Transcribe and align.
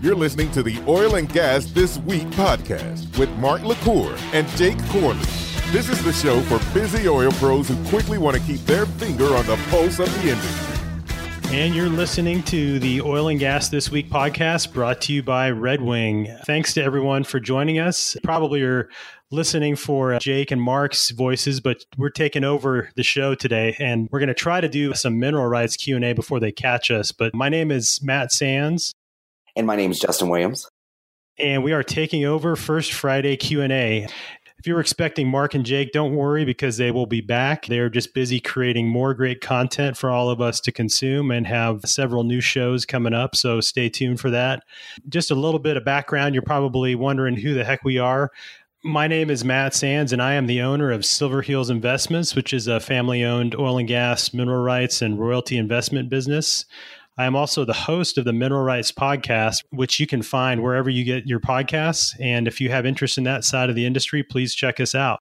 You're 0.00 0.14
listening 0.14 0.52
to 0.52 0.62
the 0.62 0.80
Oil 0.86 1.16
and 1.16 1.28
Gas 1.28 1.66
This 1.66 1.98
Week 1.98 2.22
podcast 2.28 3.18
with 3.18 3.28
Mark 3.38 3.64
LaCour 3.64 4.14
and 4.32 4.46
Jake 4.50 4.78
Corley. 4.90 5.18
This 5.72 5.88
is 5.88 6.00
the 6.04 6.12
show 6.12 6.40
for 6.42 6.60
busy 6.72 7.08
oil 7.08 7.32
pros 7.32 7.66
who 7.66 7.84
quickly 7.88 8.16
want 8.16 8.36
to 8.36 8.42
keep 8.42 8.60
their 8.60 8.86
finger 8.86 9.34
on 9.34 9.44
the 9.46 9.56
pulse 9.70 9.98
of 9.98 10.06
the 10.22 10.30
industry. 10.30 10.76
And 11.50 11.74
you're 11.74 11.88
listening 11.88 12.44
to 12.44 12.78
the 12.78 13.00
Oil 13.00 13.26
and 13.26 13.40
Gas 13.40 13.70
This 13.70 13.90
Week 13.90 14.08
podcast 14.08 14.72
brought 14.72 15.00
to 15.00 15.12
you 15.12 15.24
by 15.24 15.50
Red 15.50 15.82
Wing. 15.82 16.32
Thanks 16.46 16.74
to 16.74 16.82
everyone 16.84 17.24
for 17.24 17.40
joining 17.40 17.80
us. 17.80 18.16
Probably 18.22 18.60
you're 18.60 18.90
listening 19.32 19.74
for 19.74 20.14
uh, 20.14 20.20
Jake 20.20 20.52
and 20.52 20.62
Mark's 20.62 21.10
voices, 21.10 21.58
but 21.58 21.84
we're 21.96 22.10
taking 22.10 22.44
over 22.44 22.90
the 22.94 23.02
show 23.02 23.34
today 23.34 23.74
and 23.80 24.08
we're 24.12 24.20
going 24.20 24.28
to 24.28 24.34
try 24.34 24.60
to 24.60 24.68
do 24.68 24.94
some 24.94 25.18
mineral 25.18 25.46
rights 25.46 25.76
Q&A 25.76 26.12
before 26.12 26.38
they 26.38 26.52
catch 26.52 26.88
us. 26.92 27.10
But 27.10 27.34
my 27.34 27.48
name 27.48 27.72
is 27.72 28.00
Matt 28.00 28.30
Sands 28.30 28.94
and 29.58 29.66
my 29.66 29.74
name 29.76 29.90
is 29.90 29.98
Justin 29.98 30.28
Williams. 30.28 30.70
And 31.38 31.62
we 31.64 31.72
are 31.72 31.82
taking 31.82 32.24
over 32.24 32.56
First 32.56 32.92
Friday 32.92 33.36
Q&A. 33.36 34.06
If 34.58 34.66
you 34.66 34.74
were 34.74 34.80
expecting 34.80 35.28
Mark 35.28 35.54
and 35.54 35.66
Jake, 35.66 35.92
don't 35.92 36.14
worry 36.14 36.44
because 36.44 36.76
they 36.76 36.90
will 36.90 37.06
be 37.06 37.20
back. 37.20 37.66
They're 37.66 37.90
just 37.90 38.14
busy 38.14 38.40
creating 38.40 38.88
more 38.88 39.14
great 39.14 39.40
content 39.40 39.96
for 39.96 40.10
all 40.10 40.30
of 40.30 40.40
us 40.40 40.60
to 40.60 40.72
consume 40.72 41.30
and 41.30 41.46
have 41.46 41.82
several 41.84 42.24
new 42.24 42.40
shows 42.40 42.86
coming 42.86 43.14
up. 43.14 43.36
So 43.36 43.60
stay 43.60 43.88
tuned 43.88 44.20
for 44.20 44.30
that. 44.30 44.62
Just 45.08 45.30
a 45.30 45.36
little 45.36 45.60
bit 45.60 45.76
of 45.76 45.84
background. 45.84 46.34
You're 46.34 46.42
probably 46.42 46.94
wondering 46.94 47.36
who 47.36 47.54
the 47.54 47.64
heck 47.64 47.84
we 47.84 47.98
are. 47.98 48.30
My 48.84 49.08
name 49.08 49.28
is 49.28 49.44
Matt 49.44 49.74
Sands, 49.74 50.12
and 50.12 50.22
I 50.22 50.34
am 50.34 50.46
the 50.46 50.60
owner 50.60 50.92
of 50.92 51.04
Silver 51.04 51.42
Heels 51.42 51.68
Investments, 51.68 52.36
which 52.36 52.52
is 52.52 52.68
a 52.68 52.78
family 52.78 53.24
owned 53.24 53.56
oil 53.56 53.78
and 53.78 53.88
gas, 53.88 54.32
mineral 54.32 54.62
rights, 54.62 55.02
and 55.02 55.18
royalty 55.18 55.56
investment 55.56 56.08
business. 56.08 56.64
I 57.18 57.26
am 57.26 57.34
also 57.34 57.64
the 57.64 57.72
host 57.72 58.16
of 58.16 58.24
the 58.24 58.32
Mineral 58.32 58.62
Rights 58.62 58.92
Podcast, 58.92 59.64
which 59.70 59.98
you 59.98 60.06
can 60.06 60.22
find 60.22 60.62
wherever 60.62 60.88
you 60.88 61.02
get 61.02 61.26
your 61.26 61.40
podcasts. 61.40 62.14
And 62.20 62.46
if 62.46 62.60
you 62.60 62.70
have 62.70 62.86
interest 62.86 63.18
in 63.18 63.24
that 63.24 63.42
side 63.42 63.68
of 63.68 63.74
the 63.74 63.86
industry, 63.86 64.22
please 64.22 64.54
check 64.54 64.78
us 64.78 64.94
out. 64.94 65.18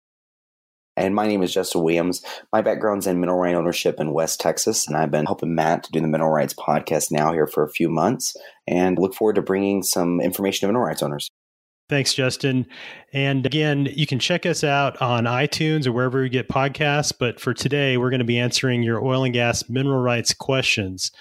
And 0.96 1.16
my 1.16 1.26
name 1.26 1.42
is 1.42 1.52
Justin 1.52 1.82
Williams. 1.82 2.24
My 2.54 2.62
background's 2.62 3.08
in 3.08 3.20
mineral 3.20 3.40
right 3.40 3.56
ownership 3.56 4.00
in 4.00 4.14
West 4.14 4.40
Texas, 4.40 4.88
and 4.88 4.96
I've 4.96 5.10
been 5.10 5.26
helping 5.26 5.56
Matt 5.56 5.84
to 5.84 5.92
do 5.92 6.00
the 6.00 6.08
Mineral 6.08 6.30
Rights 6.30 6.54
Podcast 6.54 7.12
now 7.12 7.34
here 7.34 7.48
for 7.48 7.64
a 7.64 7.70
few 7.70 7.90
months 7.90 8.36
and 8.68 9.00
look 9.00 9.16
forward 9.16 9.36
to 9.36 9.42
bringing 9.42 9.82
some 9.82 10.22
information 10.22 10.62
to 10.62 10.68
mineral 10.68 10.86
rights 10.86 11.02
owners. 11.02 11.30
Thanks, 11.90 12.14
Justin. 12.14 12.68
And 13.12 13.46
again, 13.46 13.88
you 13.92 14.06
can 14.06 14.20
check 14.20 14.46
us 14.46 14.64
out 14.64 15.02
on 15.02 15.24
iTunes 15.24 15.88
or 15.88 15.94
wherever 15.94 16.22
you 16.22 16.30
get 16.30 16.50
podcasts. 16.50 17.14
But 17.18 17.40
for 17.40 17.54
today, 17.54 17.98
we're 17.98 18.10
going 18.10 18.20
to 18.20 18.26
be 18.26 18.38
answering 18.38 18.84
your 18.84 19.04
oil 19.04 19.24
and 19.24 19.34
gas 19.34 19.68
mineral 19.70 20.02
rights 20.02 20.34
questions. 20.34 21.12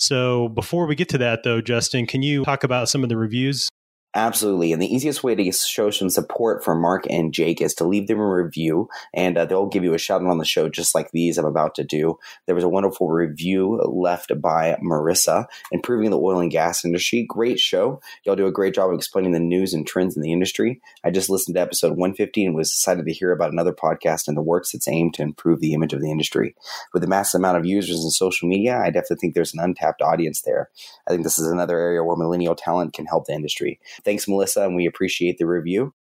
So 0.00 0.48
before 0.48 0.86
we 0.86 0.94
get 0.94 1.10
to 1.10 1.18
that, 1.18 1.42
though, 1.44 1.60
Justin, 1.60 2.06
can 2.06 2.22
you 2.22 2.44
talk 2.44 2.64
about 2.64 2.88
some 2.88 3.02
of 3.02 3.10
the 3.10 3.16
reviews 3.16 3.69
Absolutely. 4.14 4.72
And 4.72 4.82
the 4.82 4.92
easiest 4.92 5.22
way 5.22 5.36
to 5.36 5.52
show 5.52 5.92
some 5.92 6.10
support 6.10 6.64
for 6.64 6.74
Mark 6.74 7.06
and 7.08 7.32
Jake 7.32 7.60
is 7.60 7.74
to 7.74 7.84
leave 7.84 8.08
them 8.08 8.18
a 8.18 8.26
review, 8.28 8.88
and 9.14 9.38
uh, 9.38 9.44
they'll 9.44 9.68
give 9.68 9.84
you 9.84 9.94
a 9.94 9.98
shout 9.98 10.20
out 10.20 10.26
on 10.26 10.38
the 10.38 10.44
show, 10.44 10.68
just 10.68 10.96
like 10.96 11.12
these 11.12 11.38
I'm 11.38 11.44
about 11.44 11.76
to 11.76 11.84
do. 11.84 12.18
There 12.46 12.56
was 12.56 12.64
a 12.64 12.68
wonderful 12.68 13.08
review 13.08 13.80
left 13.84 14.32
by 14.40 14.76
Marissa, 14.82 15.46
Improving 15.70 16.10
the 16.10 16.18
Oil 16.18 16.40
and 16.40 16.50
Gas 16.50 16.84
Industry. 16.84 17.24
Great 17.28 17.60
show. 17.60 18.00
Y'all 18.24 18.34
do 18.34 18.48
a 18.48 18.52
great 18.52 18.74
job 18.74 18.90
of 18.90 18.96
explaining 18.96 19.30
the 19.30 19.38
news 19.38 19.72
and 19.72 19.86
trends 19.86 20.16
in 20.16 20.22
the 20.22 20.32
industry. 20.32 20.80
I 21.04 21.12
just 21.12 21.30
listened 21.30 21.54
to 21.54 21.60
episode 21.60 21.90
150 21.90 22.46
and 22.46 22.56
was 22.56 22.72
excited 22.72 23.06
to 23.06 23.12
hear 23.12 23.30
about 23.30 23.52
another 23.52 23.72
podcast 23.72 24.26
and 24.26 24.36
the 24.36 24.42
works 24.42 24.72
that's 24.72 24.88
aimed 24.88 25.14
to 25.14 25.22
improve 25.22 25.60
the 25.60 25.72
image 25.72 25.92
of 25.92 26.00
the 26.00 26.10
industry. 26.10 26.56
With 26.92 27.02
the 27.02 27.08
massive 27.08 27.38
amount 27.38 27.58
of 27.58 27.64
users 27.66 28.02
in 28.02 28.10
social 28.10 28.48
media, 28.48 28.76
I 28.76 28.86
definitely 28.90 29.18
think 29.18 29.34
there's 29.34 29.54
an 29.54 29.60
untapped 29.60 30.02
audience 30.02 30.42
there. 30.42 30.68
I 31.06 31.12
think 31.12 31.22
this 31.22 31.38
is 31.38 31.46
another 31.46 31.78
area 31.78 32.02
where 32.02 32.16
millennial 32.16 32.56
talent 32.56 32.92
can 32.92 33.06
help 33.06 33.26
the 33.26 33.34
industry. 33.34 33.78
Thanks, 34.04 34.28
Melissa, 34.28 34.64
and 34.64 34.76
we 34.76 34.86
appreciate 34.86 35.38
the 35.38 35.46
review. 35.46 35.92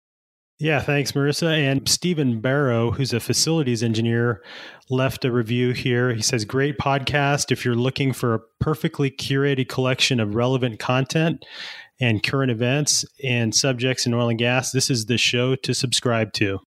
Yeah, 0.60 0.80
thanks, 0.80 1.12
Marissa. 1.12 1.56
And 1.56 1.88
Stephen 1.88 2.40
Barrow, 2.40 2.90
who's 2.90 3.12
a 3.12 3.20
facilities 3.20 3.84
engineer, 3.84 4.42
left 4.90 5.24
a 5.24 5.30
review 5.30 5.72
here. 5.72 6.12
He 6.12 6.22
says, 6.22 6.44
Great 6.44 6.78
podcast. 6.78 7.52
If 7.52 7.64
you're 7.64 7.76
looking 7.76 8.12
for 8.12 8.34
a 8.34 8.40
perfectly 8.58 9.08
curated 9.08 9.68
collection 9.68 10.18
of 10.18 10.34
relevant 10.34 10.80
content 10.80 11.44
and 12.00 12.24
current 12.24 12.50
events 12.50 13.04
and 13.22 13.54
subjects 13.54 14.04
in 14.04 14.14
oil 14.14 14.30
and 14.30 14.38
gas, 14.38 14.72
this 14.72 14.90
is 14.90 15.06
the 15.06 15.16
show 15.16 15.54
to 15.54 15.72
subscribe 15.72 16.32
to 16.34 16.58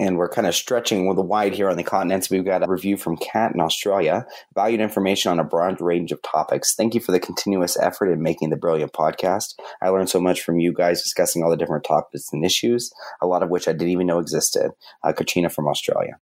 and 0.00 0.16
we're 0.16 0.30
kind 0.30 0.46
of 0.46 0.54
stretching 0.54 1.06
with 1.06 1.16
the 1.16 1.22
wide 1.22 1.52
here 1.52 1.68
on 1.68 1.76
the 1.76 1.84
continents. 1.84 2.30
We've 2.30 2.44
got 2.44 2.66
a 2.66 2.70
review 2.70 2.96
from 2.96 3.18
Kat 3.18 3.52
in 3.54 3.60
Australia, 3.60 4.26
valued 4.54 4.80
information 4.80 5.30
on 5.30 5.38
a 5.38 5.44
broad 5.44 5.78
range 5.80 6.10
of 6.10 6.22
topics. 6.22 6.74
Thank 6.74 6.94
you 6.94 7.00
for 7.00 7.12
the 7.12 7.20
continuous 7.20 7.78
effort 7.78 8.06
in 8.06 8.22
making 8.22 8.48
the 8.48 8.56
brilliant 8.56 8.94
podcast. 8.94 9.54
I 9.82 9.90
learned 9.90 10.08
so 10.08 10.18
much 10.18 10.40
from 10.40 10.58
you 10.58 10.72
guys 10.72 11.02
discussing 11.02 11.44
all 11.44 11.50
the 11.50 11.56
different 11.56 11.84
topics 11.84 12.32
and 12.32 12.44
issues, 12.44 12.90
a 13.20 13.26
lot 13.26 13.42
of 13.42 13.50
which 13.50 13.68
I 13.68 13.72
didn't 13.72 13.90
even 13.90 14.06
know 14.06 14.18
existed. 14.18 14.70
Uh, 15.04 15.12
Katrina 15.12 15.50
from 15.50 15.68
Australia. 15.68 16.18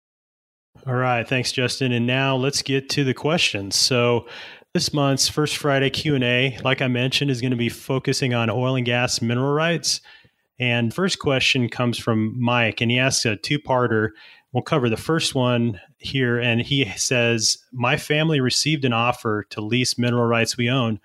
All 0.87 0.95
right, 0.95 1.27
thanks, 1.27 1.51
Justin. 1.51 1.91
And 1.91 2.07
now 2.07 2.37
let's 2.37 2.61
get 2.61 2.89
to 2.91 3.03
the 3.03 3.13
questions. 3.13 3.75
So 3.75 4.25
this 4.73 4.93
month's 4.93 5.27
first 5.27 5.57
Friday 5.57 5.89
Q 5.89 6.15
and 6.15 6.23
A, 6.23 6.57
like 6.63 6.81
I 6.81 6.87
mentioned, 6.87 7.29
is 7.29 7.41
going 7.41 7.51
to 7.51 7.57
be 7.57 7.69
focusing 7.69 8.33
on 8.33 8.49
oil 8.49 8.75
and 8.75 8.85
gas 8.85 9.21
mineral 9.21 9.53
rights. 9.53 9.99
And 10.59 10.93
first 10.93 11.19
question 11.19 11.69
comes 11.69 11.97
from 11.97 12.39
Mike, 12.39 12.81
and 12.81 12.89
he 12.89 12.99
asks 12.99 13.25
a 13.25 13.35
two 13.35 13.59
parter. 13.59 14.09
We'll 14.53 14.63
cover 14.63 14.89
the 14.89 14.97
first 14.97 15.35
one 15.35 15.81
here. 15.97 16.39
And 16.39 16.61
he 16.61 16.85
says, 16.95 17.57
My 17.73 17.97
family 17.97 18.39
received 18.39 18.85
an 18.85 18.93
offer 18.93 19.45
to 19.49 19.61
lease 19.61 19.97
mineral 19.97 20.25
rights 20.25 20.55
we 20.55 20.69
own. 20.69 20.99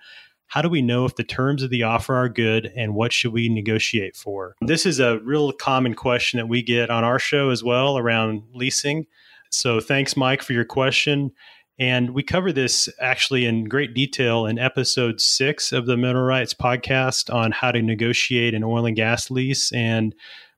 How 0.47 0.61
do 0.61 0.67
we 0.67 0.81
know 0.81 1.05
if 1.05 1.15
the 1.15 1.23
terms 1.23 1.63
of 1.63 1.69
the 1.69 1.83
offer 1.83 2.13
are 2.13 2.27
good 2.27 2.73
and 2.75 2.93
what 2.93 3.13
should 3.13 3.31
we 3.31 3.47
negotiate 3.47 4.17
for? 4.17 4.55
This 4.61 4.85
is 4.85 4.99
a 4.99 5.19
real 5.19 5.53
common 5.53 5.95
question 5.95 6.39
that 6.39 6.47
we 6.47 6.61
get 6.61 6.89
on 6.89 7.05
our 7.05 7.19
show 7.19 7.51
as 7.51 7.63
well 7.63 7.97
around 7.97 8.43
leasing. 8.53 9.07
So 9.49 9.79
thanks, 9.79 10.17
Mike, 10.17 10.41
for 10.41 10.51
your 10.51 10.65
question. 10.65 11.31
And 11.79 12.11
we 12.11 12.21
cover 12.21 12.51
this 12.51 12.89
actually 12.99 13.45
in 13.45 13.65
great 13.65 13.93
detail 13.93 14.45
in 14.45 14.59
episode 14.59 15.19
six 15.19 15.71
of 15.71 15.85
the 15.85 15.97
Mineral 15.97 16.25
Rights 16.25 16.53
podcast 16.53 17.33
on 17.33 17.51
how 17.51 17.71
to 17.71 17.81
negotiate 17.81 18.53
an 18.53 18.63
oil 18.63 18.85
and 18.85 18.95
gas 18.95 19.31
lease 19.31 19.71
and 19.71 20.13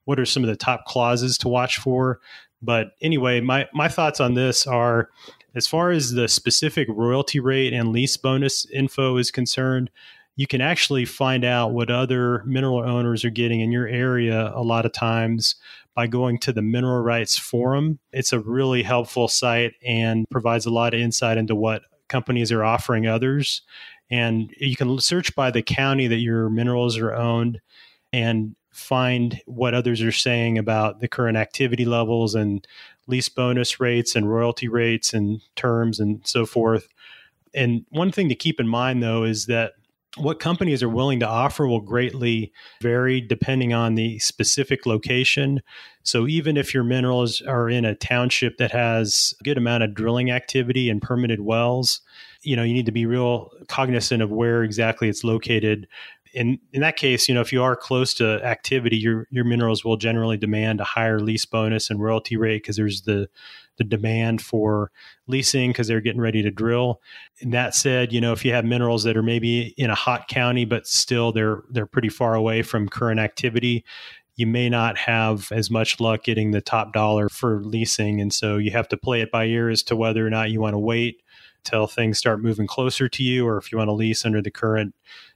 what 0.05 0.19
are 0.19 0.25
some 0.25 0.43
of 0.43 0.49
the 0.49 0.55
top 0.55 0.85
clauses 0.85 1.37
to 1.39 1.47
watch 1.47 1.77
for. 1.77 2.19
But 2.61 2.91
anyway, 3.01 3.41
my, 3.41 3.67
my 3.73 3.87
thoughts 3.87 4.19
on 4.19 4.33
this 4.33 4.67
are 4.67 5.09
as 5.55 5.67
far 5.67 5.91
as 5.91 6.11
the 6.11 6.27
specific 6.27 6.87
royalty 6.89 7.39
rate 7.39 7.73
and 7.73 7.89
lease 7.91 8.17
bonus 8.17 8.65
info 8.71 9.17
is 9.17 9.31
concerned, 9.31 9.91
you 10.35 10.47
can 10.47 10.61
actually 10.61 11.05
find 11.05 11.45
out 11.45 11.73
what 11.73 11.91
other 11.91 12.43
mineral 12.45 12.79
owners 12.79 13.23
are 13.23 13.29
getting 13.29 13.59
in 13.59 13.71
your 13.71 13.87
area 13.87 14.51
a 14.55 14.63
lot 14.63 14.85
of 14.85 14.91
times 14.91 15.55
by 15.95 16.07
going 16.07 16.39
to 16.39 16.51
the 16.53 16.61
Mineral 16.61 17.01
Rights 17.01 17.37
Forum. 17.37 17.99
It's 18.11 18.33
a 18.33 18.39
really 18.39 18.83
helpful 18.83 19.27
site 19.27 19.73
and 19.85 20.25
provides 20.29 20.65
a 20.65 20.71
lot 20.71 20.93
of 20.93 20.99
insight 20.99 21.37
into 21.37 21.55
what 21.55 21.83
companies 22.07 22.51
are 22.51 22.63
offering 22.63 23.07
others. 23.07 23.61
And 24.09 24.53
you 24.57 24.75
can 24.75 24.99
search 24.99 25.35
by 25.35 25.51
the 25.51 25.61
county 25.61 26.07
that 26.07 26.17
your 26.17 26.49
minerals 26.49 26.97
are 26.97 27.13
owned 27.13 27.61
and 28.11 28.55
find 28.71 29.39
what 29.45 29.73
others 29.73 30.01
are 30.01 30.11
saying 30.11 30.57
about 30.57 30.99
the 30.99 31.07
current 31.07 31.37
activity 31.37 31.85
levels 31.85 32.35
and 32.35 32.67
lease 33.07 33.29
bonus 33.29 33.79
rates 33.79 34.15
and 34.15 34.31
royalty 34.31 34.67
rates 34.67 35.13
and 35.13 35.41
terms 35.55 35.99
and 35.99 36.25
so 36.25 36.45
forth. 36.45 36.87
And 37.53 37.85
one 37.89 38.11
thing 38.11 38.29
to 38.29 38.35
keep 38.35 38.59
in 38.59 38.67
mind, 38.67 39.03
though, 39.03 39.23
is 39.23 39.45
that 39.45 39.73
what 40.17 40.39
companies 40.39 40.83
are 40.83 40.89
willing 40.89 41.19
to 41.19 41.27
offer 41.27 41.67
will 41.67 41.79
greatly 41.79 42.51
vary 42.81 43.19
depending 43.19 43.73
on 43.73 43.95
the 43.95 44.19
specific 44.19 44.85
location. 44.85 45.61
So 46.03 46.27
even 46.27 46.55
if 46.55 46.73
your 46.73 46.83
minerals 46.83 47.41
are 47.41 47.69
in 47.69 47.83
a 47.83 47.95
township 47.95 48.57
that 48.57 48.71
has 48.71 49.33
a 49.39 49.43
good 49.43 49.57
amount 49.57 49.83
of 49.83 49.95
drilling 49.95 50.29
activity 50.29 50.89
and 50.89 51.01
permitted 51.01 51.41
wells, 51.41 52.01
you 52.43 52.55
know, 52.55 52.63
you 52.63 52.73
need 52.73 52.85
to 52.85 52.91
be 52.91 53.05
real 53.05 53.49
cognizant 53.67 54.21
of 54.21 54.29
where 54.29 54.63
exactly 54.63 55.09
it's 55.09 55.23
located. 55.23 55.87
In 56.33 56.59
in 56.71 56.81
that 56.81 56.97
case, 56.97 57.27
you 57.29 57.35
know, 57.35 57.41
if 57.41 57.53
you 57.53 57.61
are 57.61 57.75
close 57.75 58.13
to 58.15 58.43
activity, 58.43 58.97
your 58.97 59.27
your 59.29 59.45
minerals 59.45 59.85
will 59.85 59.97
generally 59.97 60.37
demand 60.37 60.81
a 60.81 60.83
higher 60.83 61.19
lease 61.19 61.45
bonus 61.45 61.89
and 61.89 62.01
royalty 62.01 62.37
rate 62.37 62.63
because 62.63 62.75
there's 62.75 63.03
the 63.03 63.29
the 63.77 63.83
demand 63.83 64.41
for 64.41 64.91
leasing 65.27 65.71
because 65.71 65.87
they're 65.87 66.01
getting 66.01 66.21
ready 66.21 66.41
to 66.43 66.51
drill. 66.51 67.01
And 67.41 67.53
that 67.53 67.73
said, 67.75 68.13
you 68.13 68.21
know, 68.21 68.31
if 68.31 68.45
you 68.45 68.53
have 68.53 68.65
minerals 68.65 69.03
that 69.03 69.17
are 69.17 69.23
maybe 69.23 69.73
in 69.77 69.89
a 69.89 69.95
hot 69.95 70.27
county 70.27 70.65
but 70.65 70.87
still 70.87 71.31
they're 71.31 71.63
they're 71.69 71.85
pretty 71.85 72.09
far 72.09 72.35
away 72.35 72.61
from 72.61 72.89
current 72.89 73.19
activity, 73.19 73.83
you 74.35 74.47
may 74.47 74.69
not 74.69 74.97
have 74.97 75.51
as 75.51 75.69
much 75.69 75.99
luck 75.99 76.23
getting 76.23 76.51
the 76.51 76.61
top 76.61 76.93
dollar 76.93 77.29
for 77.29 77.61
leasing. 77.63 78.19
And 78.19 78.33
so 78.33 78.57
you 78.57 78.71
have 78.71 78.87
to 78.89 78.97
play 78.97 79.21
it 79.21 79.31
by 79.31 79.45
ear 79.45 79.69
as 79.69 79.83
to 79.83 79.95
whether 79.95 80.25
or 80.25 80.29
not 80.29 80.49
you 80.49 80.59
want 80.59 80.73
to 80.73 80.79
wait 80.79 81.21
till 81.63 81.87
things 81.87 82.17
start 82.17 82.41
moving 82.41 82.67
closer 82.67 83.07
to 83.07 83.23
you 83.23 83.47
or 83.47 83.57
if 83.57 83.71
you 83.71 83.77
want 83.77 83.87
to 83.87 83.93
lease 83.93 84.25
under 84.25 84.41
the 84.41 84.51
current 84.51 84.93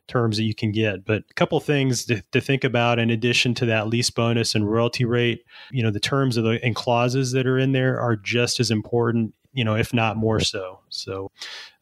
terms 0.07 0.37
that 0.37 0.43
you 0.43 0.55
can 0.55 0.71
get. 0.71 1.05
But 1.05 1.23
a 1.29 1.33
couple 1.33 1.59
things 1.59 2.05
to, 2.05 2.21
to, 2.31 2.41
think 2.41 2.63
about 2.63 2.99
in 2.99 3.09
addition 3.09 3.53
to 3.55 3.65
that 3.65 3.87
lease 3.87 4.09
bonus 4.09 4.55
and 4.55 4.69
royalty 4.69 5.05
rate, 5.05 5.43
you 5.71 5.83
know, 5.83 5.91
the 5.91 5.99
terms 5.99 6.37
of 6.37 6.43
the 6.43 6.59
and 6.63 6.75
clauses 6.75 7.31
that 7.33 7.47
are 7.47 7.57
in 7.57 7.71
there 7.71 7.99
are 7.99 8.15
just 8.15 8.59
as 8.59 8.71
important, 8.71 9.33
you 9.53 9.63
know, 9.63 9.75
if 9.75 9.93
not 9.93 10.17
more 10.17 10.39
so. 10.39 10.79
So, 10.89 11.31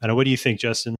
I 0.01 0.07
know. 0.07 0.16
What 0.16 0.25
do 0.25 0.31
you 0.31 0.38
think, 0.38 0.60
Justin? 0.60 0.95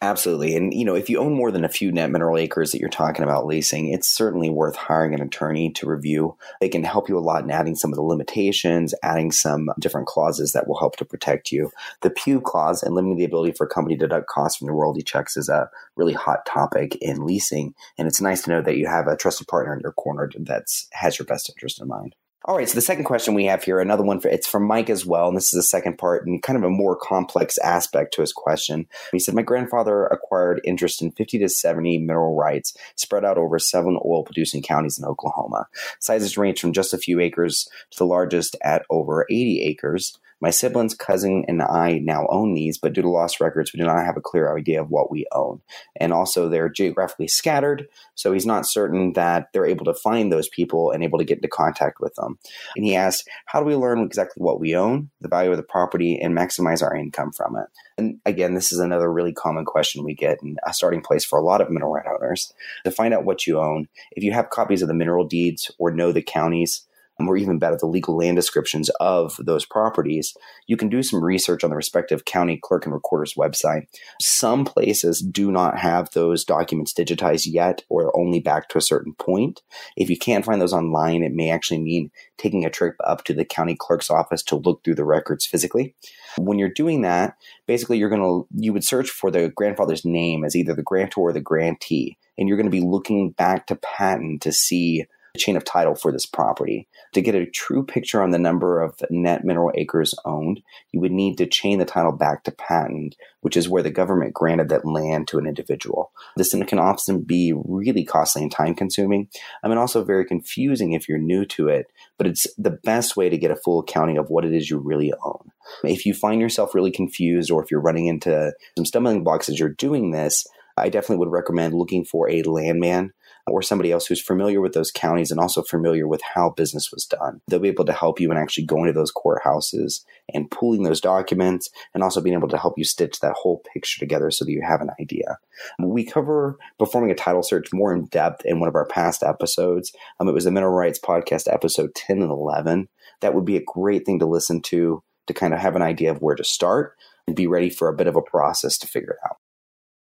Absolutely. 0.00 0.54
And, 0.54 0.72
you 0.72 0.84
know, 0.84 0.94
if 0.94 1.10
you 1.10 1.18
own 1.18 1.34
more 1.34 1.50
than 1.50 1.64
a 1.64 1.68
few 1.68 1.90
net 1.90 2.12
mineral 2.12 2.38
acres 2.38 2.70
that 2.70 2.78
you're 2.78 2.88
talking 2.88 3.24
about 3.24 3.46
leasing, 3.46 3.88
it's 3.92 4.06
certainly 4.08 4.48
worth 4.48 4.76
hiring 4.76 5.12
an 5.12 5.20
attorney 5.20 5.72
to 5.72 5.88
review. 5.88 6.36
They 6.60 6.68
can 6.68 6.84
help 6.84 7.08
you 7.08 7.18
a 7.18 7.20
lot 7.20 7.42
in 7.42 7.50
adding 7.50 7.74
some 7.74 7.90
of 7.90 7.96
the 7.96 8.02
limitations, 8.02 8.94
adding 9.02 9.32
some 9.32 9.70
different 9.80 10.06
clauses 10.06 10.52
that 10.52 10.68
will 10.68 10.78
help 10.78 10.94
to 10.98 11.04
protect 11.04 11.50
you. 11.50 11.72
The 12.02 12.10
Pugh 12.10 12.40
clause 12.40 12.84
and 12.84 12.94
limiting 12.94 13.18
the 13.18 13.24
ability 13.24 13.54
for 13.54 13.66
a 13.66 13.68
company 13.68 13.96
to 13.96 14.06
deduct 14.06 14.28
costs 14.28 14.58
from 14.58 14.68
the 14.68 14.72
royalty 14.72 15.02
checks 15.02 15.36
is 15.36 15.48
a 15.48 15.68
really 15.96 16.14
hot 16.14 16.46
topic 16.46 16.94
in 17.00 17.26
leasing. 17.26 17.74
And 17.98 18.06
it's 18.06 18.20
nice 18.20 18.42
to 18.42 18.50
know 18.50 18.62
that 18.62 18.76
you 18.76 18.86
have 18.86 19.08
a 19.08 19.16
trusted 19.16 19.48
partner 19.48 19.74
in 19.74 19.80
your 19.80 19.92
corner 19.92 20.30
that 20.38 20.66
has 20.92 21.18
your 21.18 21.26
best 21.26 21.50
interest 21.50 21.80
in 21.80 21.88
mind. 21.88 22.14
All 22.48 22.56
right, 22.56 22.66
so 22.66 22.76
the 22.76 22.80
second 22.80 23.04
question 23.04 23.34
we 23.34 23.44
have 23.44 23.62
here, 23.62 23.78
another 23.78 24.02
one 24.02 24.20
for 24.20 24.28
it's 24.28 24.46
from 24.46 24.66
Mike 24.66 24.88
as 24.88 25.04
well, 25.04 25.28
and 25.28 25.36
this 25.36 25.52
is 25.52 25.58
the 25.58 25.62
second 25.62 25.98
part 25.98 26.26
and 26.26 26.42
kind 26.42 26.56
of 26.56 26.64
a 26.64 26.70
more 26.70 26.96
complex 26.96 27.58
aspect 27.58 28.14
to 28.14 28.22
his 28.22 28.32
question. 28.32 28.86
He 29.12 29.18
said, 29.18 29.34
"My 29.34 29.42
grandfather 29.42 30.06
acquired 30.06 30.62
interest 30.64 31.02
in 31.02 31.10
50 31.10 31.40
to 31.40 31.50
70 31.50 31.98
mineral 31.98 32.34
rights 32.34 32.74
spread 32.96 33.22
out 33.22 33.36
over 33.36 33.58
seven 33.58 34.00
oil-producing 34.02 34.62
counties 34.62 34.98
in 34.98 35.04
Oklahoma. 35.04 35.66
Sizes 35.98 36.38
range 36.38 36.58
from 36.58 36.72
just 36.72 36.94
a 36.94 36.98
few 36.98 37.20
acres 37.20 37.68
to 37.90 37.98
the 37.98 38.06
largest 38.06 38.56
at 38.64 38.86
over 38.88 39.26
80 39.28 39.60
acres." 39.64 40.18
My 40.40 40.50
siblings, 40.50 40.94
cousin, 40.94 41.44
and 41.48 41.62
I 41.62 41.98
now 41.98 42.26
own 42.28 42.54
these, 42.54 42.78
but 42.78 42.92
due 42.92 43.02
to 43.02 43.10
lost 43.10 43.40
records, 43.40 43.72
we 43.72 43.78
do 43.78 43.86
not 43.86 44.04
have 44.04 44.16
a 44.16 44.20
clear 44.20 44.56
idea 44.56 44.80
of 44.80 44.90
what 44.90 45.10
we 45.10 45.26
own. 45.32 45.60
And 45.96 46.12
also, 46.12 46.48
they're 46.48 46.68
geographically 46.68 47.28
scattered, 47.28 47.88
so 48.14 48.32
he's 48.32 48.46
not 48.46 48.66
certain 48.66 49.14
that 49.14 49.48
they're 49.52 49.66
able 49.66 49.84
to 49.86 49.94
find 49.94 50.30
those 50.30 50.48
people 50.48 50.92
and 50.92 51.02
able 51.02 51.18
to 51.18 51.24
get 51.24 51.38
into 51.38 51.48
contact 51.48 52.00
with 52.00 52.14
them. 52.14 52.38
And 52.76 52.84
he 52.84 52.94
asked, 52.94 53.28
How 53.46 53.60
do 53.60 53.66
we 53.66 53.74
learn 53.74 54.00
exactly 54.00 54.40
what 54.42 54.60
we 54.60 54.76
own, 54.76 55.10
the 55.20 55.28
value 55.28 55.50
of 55.50 55.56
the 55.56 55.62
property, 55.62 56.20
and 56.20 56.36
maximize 56.36 56.82
our 56.82 56.94
income 56.94 57.32
from 57.32 57.56
it? 57.56 57.66
And 57.96 58.20
again, 58.24 58.54
this 58.54 58.72
is 58.72 58.78
another 58.78 59.12
really 59.12 59.32
common 59.32 59.64
question 59.64 60.04
we 60.04 60.14
get 60.14 60.40
and 60.40 60.58
a 60.64 60.72
starting 60.72 61.00
place 61.00 61.24
for 61.24 61.38
a 61.38 61.44
lot 61.44 61.60
of 61.60 61.68
mineral 61.68 61.92
right 61.92 62.06
owners. 62.06 62.52
To 62.84 62.92
find 62.92 63.12
out 63.12 63.24
what 63.24 63.46
you 63.46 63.58
own, 63.58 63.88
if 64.12 64.22
you 64.22 64.32
have 64.32 64.50
copies 64.50 64.82
of 64.82 64.88
the 64.88 64.94
mineral 64.94 65.26
deeds 65.26 65.70
or 65.78 65.90
know 65.90 66.12
the 66.12 66.22
counties, 66.22 66.86
or 67.26 67.36
even 67.36 67.58
better, 67.58 67.76
the 67.76 67.86
legal 67.86 68.16
land 68.16 68.36
descriptions 68.36 68.90
of 69.00 69.36
those 69.38 69.64
properties, 69.64 70.36
you 70.66 70.76
can 70.76 70.88
do 70.88 71.02
some 71.02 71.22
research 71.22 71.64
on 71.64 71.70
the 71.70 71.76
respective 71.76 72.24
county 72.24 72.58
clerk 72.62 72.84
and 72.84 72.94
recorder's 72.94 73.34
website. 73.34 73.86
Some 74.20 74.64
places 74.64 75.20
do 75.20 75.50
not 75.50 75.78
have 75.78 76.10
those 76.10 76.44
documents 76.44 76.94
digitized 76.94 77.46
yet 77.46 77.82
or 77.88 78.16
only 78.16 78.40
back 78.40 78.68
to 78.68 78.78
a 78.78 78.82
certain 78.82 79.14
point. 79.14 79.62
If 79.96 80.10
you 80.10 80.16
can't 80.16 80.44
find 80.44 80.60
those 80.60 80.72
online, 80.72 81.22
it 81.22 81.32
may 81.32 81.50
actually 81.50 81.80
mean 81.80 82.10
taking 82.36 82.64
a 82.64 82.70
trip 82.70 82.94
up 83.04 83.24
to 83.24 83.34
the 83.34 83.44
county 83.44 83.76
clerk's 83.76 84.10
office 84.10 84.42
to 84.44 84.56
look 84.56 84.84
through 84.84 84.94
the 84.94 85.04
records 85.04 85.44
physically. 85.44 85.96
When 86.36 86.58
you're 86.58 86.68
doing 86.68 87.02
that, 87.02 87.36
basically 87.66 87.98
you're 87.98 88.10
going 88.10 88.22
to 88.22 88.46
you 88.54 88.72
would 88.72 88.84
search 88.84 89.10
for 89.10 89.30
the 89.30 89.48
grandfather's 89.48 90.04
name 90.04 90.44
as 90.44 90.54
either 90.54 90.74
the 90.74 90.82
grantor 90.82 91.22
or 91.22 91.32
the 91.32 91.40
grantee 91.40 92.16
and 92.38 92.48
you're 92.48 92.56
going 92.56 92.70
to 92.70 92.70
be 92.70 92.80
looking 92.80 93.30
back 93.30 93.66
to 93.66 93.76
patent 93.76 94.42
to 94.42 94.52
see 94.52 95.04
chain 95.36 95.56
of 95.56 95.64
title 95.64 95.94
for 95.94 96.12
this 96.12 96.26
property. 96.26 96.88
To 97.14 97.20
get 97.20 97.34
a 97.34 97.46
true 97.46 97.84
picture 97.84 98.22
on 98.22 98.30
the 98.30 98.38
number 98.38 98.80
of 98.80 98.94
net 99.10 99.44
mineral 99.44 99.72
acres 99.74 100.14
owned, 100.24 100.60
you 100.92 101.00
would 101.00 101.12
need 101.12 101.38
to 101.38 101.46
chain 101.46 101.78
the 101.78 101.84
title 101.84 102.12
back 102.12 102.44
to 102.44 102.52
patent, 102.52 103.16
which 103.40 103.56
is 103.56 103.68
where 103.68 103.82
the 103.82 103.90
government 103.90 104.34
granted 104.34 104.68
that 104.68 104.84
land 104.84 105.28
to 105.28 105.38
an 105.38 105.46
individual. 105.46 106.12
This 106.36 106.54
can 106.66 106.78
often 106.78 107.22
be 107.22 107.52
really 107.54 108.04
costly 108.04 108.42
and 108.42 108.52
time 108.52 108.74
consuming. 108.74 109.28
I 109.62 109.68
mean, 109.68 109.78
also 109.78 110.04
very 110.04 110.24
confusing 110.24 110.92
if 110.92 111.08
you're 111.08 111.18
new 111.18 111.44
to 111.46 111.68
it, 111.68 111.86
but 112.16 112.26
it's 112.26 112.46
the 112.56 112.78
best 112.84 113.16
way 113.16 113.28
to 113.28 113.38
get 113.38 113.50
a 113.50 113.56
full 113.56 113.80
accounting 113.80 114.18
of 114.18 114.28
what 114.28 114.44
it 114.44 114.52
is 114.52 114.70
you 114.70 114.78
really 114.78 115.12
own. 115.24 115.50
If 115.84 116.06
you 116.06 116.14
find 116.14 116.40
yourself 116.40 116.74
really 116.74 116.90
confused 116.90 117.50
or 117.50 117.62
if 117.62 117.70
you're 117.70 117.80
running 117.80 118.06
into 118.06 118.52
some 118.76 118.86
stumbling 118.86 119.24
blocks 119.24 119.48
as 119.48 119.58
you're 119.58 119.68
doing 119.68 120.10
this, 120.10 120.46
I 120.76 120.88
definitely 120.88 121.18
would 121.18 121.32
recommend 121.32 121.74
looking 121.74 122.04
for 122.04 122.30
a 122.30 122.42
landman 122.42 123.12
or 123.50 123.62
somebody 123.62 123.92
else 123.92 124.06
who's 124.06 124.20
familiar 124.20 124.60
with 124.60 124.72
those 124.72 124.90
counties 124.90 125.30
and 125.30 125.40
also 125.40 125.62
familiar 125.62 126.06
with 126.06 126.20
how 126.34 126.50
business 126.50 126.90
was 126.92 127.04
done. 127.04 127.40
They'll 127.48 127.58
be 127.58 127.68
able 127.68 127.84
to 127.86 127.92
help 127.92 128.20
you 128.20 128.30
in 128.30 128.36
actually 128.36 128.66
going 128.66 128.86
to 128.86 128.92
those 128.92 129.12
courthouses 129.12 130.04
and 130.32 130.50
pulling 130.50 130.82
those 130.82 131.00
documents 131.00 131.70
and 131.94 132.02
also 132.02 132.20
being 132.20 132.36
able 132.36 132.48
to 132.48 132.58
help 132.58 132.78
you 132.78 132.84
stitch 132.84 133.20
that 133.20 133.34
whole 133.34 133.62
picture 133.72 133.98
together 133.98 134.30
so 134.30 134.44
that 134.44 134.52
you 134.52 134.62
have 134.62 134.80
an 134.80 134.90
idea. 135.00 135.38
We 135.78 136.04
cover 136.04 136.58
performing 136.78 137.10
a 137.10 137.14
title 137.14 137.42
search 137.42 137.72
more 137.72 137.92
in 137.92 138.06
depth 138.06 138.44
in 138.44 138.60
one 138.60 138.68
of 138.68 138.74
our 138.74 138.86
past 138.86 139.22
episodes. 139.22 139.92
Um, 140.20 140.28
it 140.28 140.34
was 140.34 140.44
the 140.44 140.50
Mineral 140.50 140.74
Rights 140.74 140.98
Podcast 140.98 141.52
episode 141.52 141.94
10 141.94 142.22
and 142.22 142.30
11. 142.30 142.88
That 143.20 143.34
would 143.34 143.44
be 143.44 143.56
a 143.56 143.64
great 143.64 144.06
thing 144.06 144.18
to 144.20 144.26
listen 144.26 144.62
to 144.62 145.02
to 145.26 145.34
kind 145.34 145.54
of 145.54 145.60
have 145.60 145.76
an 145.76 145.82
idea 145.82 146.10
of 146.10 146.22
where 146.22 146.34
to 146.34 146.44
start 146.44 146.94
and 147.26 147.36
be 147.36 147.46
ready 147.46 147.70
for 147.70 147.88
a 147.88 147.94
bit 147.94 148.06
of 148.06 148.16
a 148.16 148.22
process 148.22 148.78
to 148.78 148.88
figure 148.88 149.10
it 149.10 149.28
out. 149.28 149.37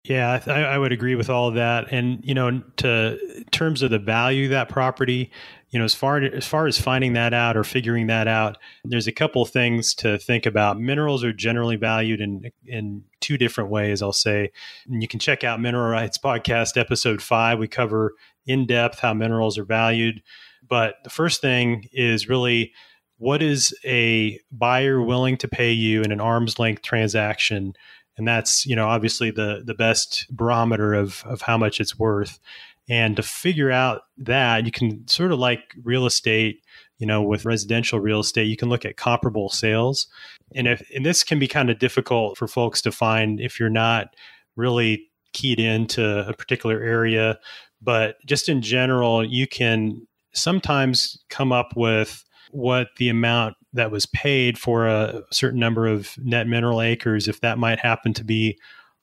Yeah, 0.04 0.42
I, 0.46 0.62
I, 0.64 0.78
would 0.78 0.92
agree 0.92 1.14
with 1.14 1.30
all 1.30 1.48
of 1.48 1.54
that. 1.54 1.90
And 1.90 2.22
you 2.22 2.34
know, 2.34 2.62
to 2.76 3.18
in 3.36 3.44
terms 3.44 3.80
of 3.80 3.90
the 3.90 3.98
value 3.98 4.44
of 4.44 4.50
that 4.50 4.68
property, 4.68 5.30
you 5.70 5.78
know, 5.78 5.84
as 5.86 5.94
far 5.94 6.18
as 6.18 6.46
far 6.46 6.66
as 6.66 6.78
finding 6.78 7.14
that 7.14 7.32
out 7.32 7.56
or 7.56 7.64
figuring 7.64 8.06
that 8.08 8.28
out, 8.28 8.58
there's 8.84 9.06
a 9.06 9.12
couple 9.12 9.42
things 9.46 9.94
to 9.94 10.18
think 10.18 10.44
about. 10.44 10.78
Minerals 10.78 11.24
are 11.24 11.32
generally 11.32 11.76
valued 11.76 12.20
in 12.20 12.50
in 12.66 13.02
two 13.20 13.38
different 13.38 13.70
ways. 13.70 14.02
I'll 14.02 14.12
say, 14.12 14.52
and 14.86 15.00
you 15.00 15.08
can 15.08 15.20
check 15.20 15.42
out 15.42 15.58
Mineral 15.58 15.90
Rights 15.90 16.18
Podcast 16.18 16.76
episode 16.76 17.22
five. 17.22 17.58
We 17.58 17.66
cover 17.66 18.12
in 18.46 18.66
depth 18.66 18.98
how 19.00 19.14
minerals 19.14 19.56
are 19.56 19.64
valued. 19.64 20.22
But 20.68 20.96
the 21.02 21.10
first 21.10 21.40
thing 21.40 21.88
is 21.92 22.28
really 22.28 22.74
what 23.16 23.42
is 23.42 23.74
a 23.86 24.38
buyer 24.52 25.00
willing 25.00 25.38
to 25.38 25.48
pay 25.48 25.72
you 25.72 26.02
in 26.02 26.12
an 26.12 26.20
arm's 26.20 26.58
length 26.58 26.82
transaction 26.82 27.72
and 28.16 28.26
that's 28.26 28.64
you 28.66 28.76
know 28.76 28.86
obviously 28.86 29.30
the 29.30 29.62
the 29.64 29.74
best 29.74 30.26
barometer 30.30 30.94
of 30.94 31.22
of 31.26 31.42
how 31.42 31.58
much 31.58 31.80
it's 31.80 31.98
worth. 31.98 32.38
And 32.86 33.16
to 33.16 33.22
figure 33.22 33.70
out 33.70 34.02
that 34.18 34.66
you 34.66 34.70
can 34.70 35.08
sort 35.08 35.32
of 35.32 35.38
like 35.38 35.74
real 35.82 36.04
estate 36.06 36.62
you 36.98 37.06
know 37.06 37.22
with 37.22 37.46
residential 37.46 37.98
real 37.98 38.20
estate 38.20 38.44
you 38.44 38.56
can 38.56 38.68
look 38.68 38.84
at 38.84 38.96
comparable 38.96 39.48
sales. 39.48 40.06
And 40.54 40.68
if 40.68 40.82
and 40.94 41.04
this 41.04 41.22
can 41.22 41.38
be 41.38 41.48
kind 41.48 41.70
of 41.70 41.78
difficult 41.78 42.38
for 42.38 42.46
folks 42.46 42.82
to 42.82 42.92
find 42.92 43.40
if 43.40 43.58
you're 43.58 43.70
not 43.70 44.08
really 44.56 45.08
keyed 45.32 45.58
into 45.58 46.28
a 46.28 46.34
particular 46.34 46.80
area. 46.80 47.38
But 47.82 48.16
just 48.26 48.48
in 48.48 48.62
general 48.62 49.24
you 49.24 49.46
can 49.46 50.06
sometimes 50.32 51.18
come 51.30 51.52
up 51.52 51.72
with 51.76 52.24
what 52.50 52.88
the 52.98 53.08
amount 53.08 53.56
that 53.74 53.90
was 53.90 54.06
paid 54.06 54.58
for 54.58 54.86
a 54.86 55.22
certain 55.30 55.60
number 55.60 55.86
of 55.86 56.16
net 56.18 56.46
mineral 56.46 56.80
acres, 56.80 57.28
if 57.28 57.40
that 57.40 57.58
might 57.58 57.80
happen 57.80 58.14
to 58.14 58.24
be 58.24 58.58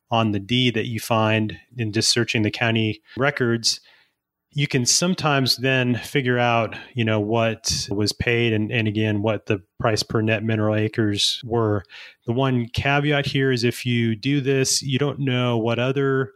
on 0.10 0.32
the 0.32 0.40
deed 0.40 0.74
that 0.74 0.88
you 0.88 1.00
find 1.00 1.58
in 1.78 1.92
just 1.92 2.10
searching 2.10 2.42
the 2.42 2.52
county 2.52 3.02
records, 3.16 3.80
you 4.54 4.68
can 4.68 4.86
sometimes 4.86 5.58
then 5.58 5.96
figure 5.96 6.38
out, 6.38 6.76
you 6.94 7.06
know, 7.06 7.20
what 7.20 7.88
was 7.90 8.12
paid 8.12 8.52
and, 8.52 8.72
and 8.72 8.88
again, 8.88 9.22
what 9.22 9.46
the 9.46 9.62
price 9.80 10.04
per 10.04 10.22
net 10.22 10.44
mineral 10.44 10.76
acres 10.76 11.42
were. 11.46 11.84
The 12.26 12.34
one 12.34 12.68
caveat 12.68 13.26
here 13.26 13.52
is 13.52 13.64
if 13.64 13.86
you 13.86 14.16
do 14.16 14.42
this, 14.42 14.82
you 14.82 15.00
don't 15.00 15.20
know 15.20 15.58
what 15.58 15.80
other 15.80 16.34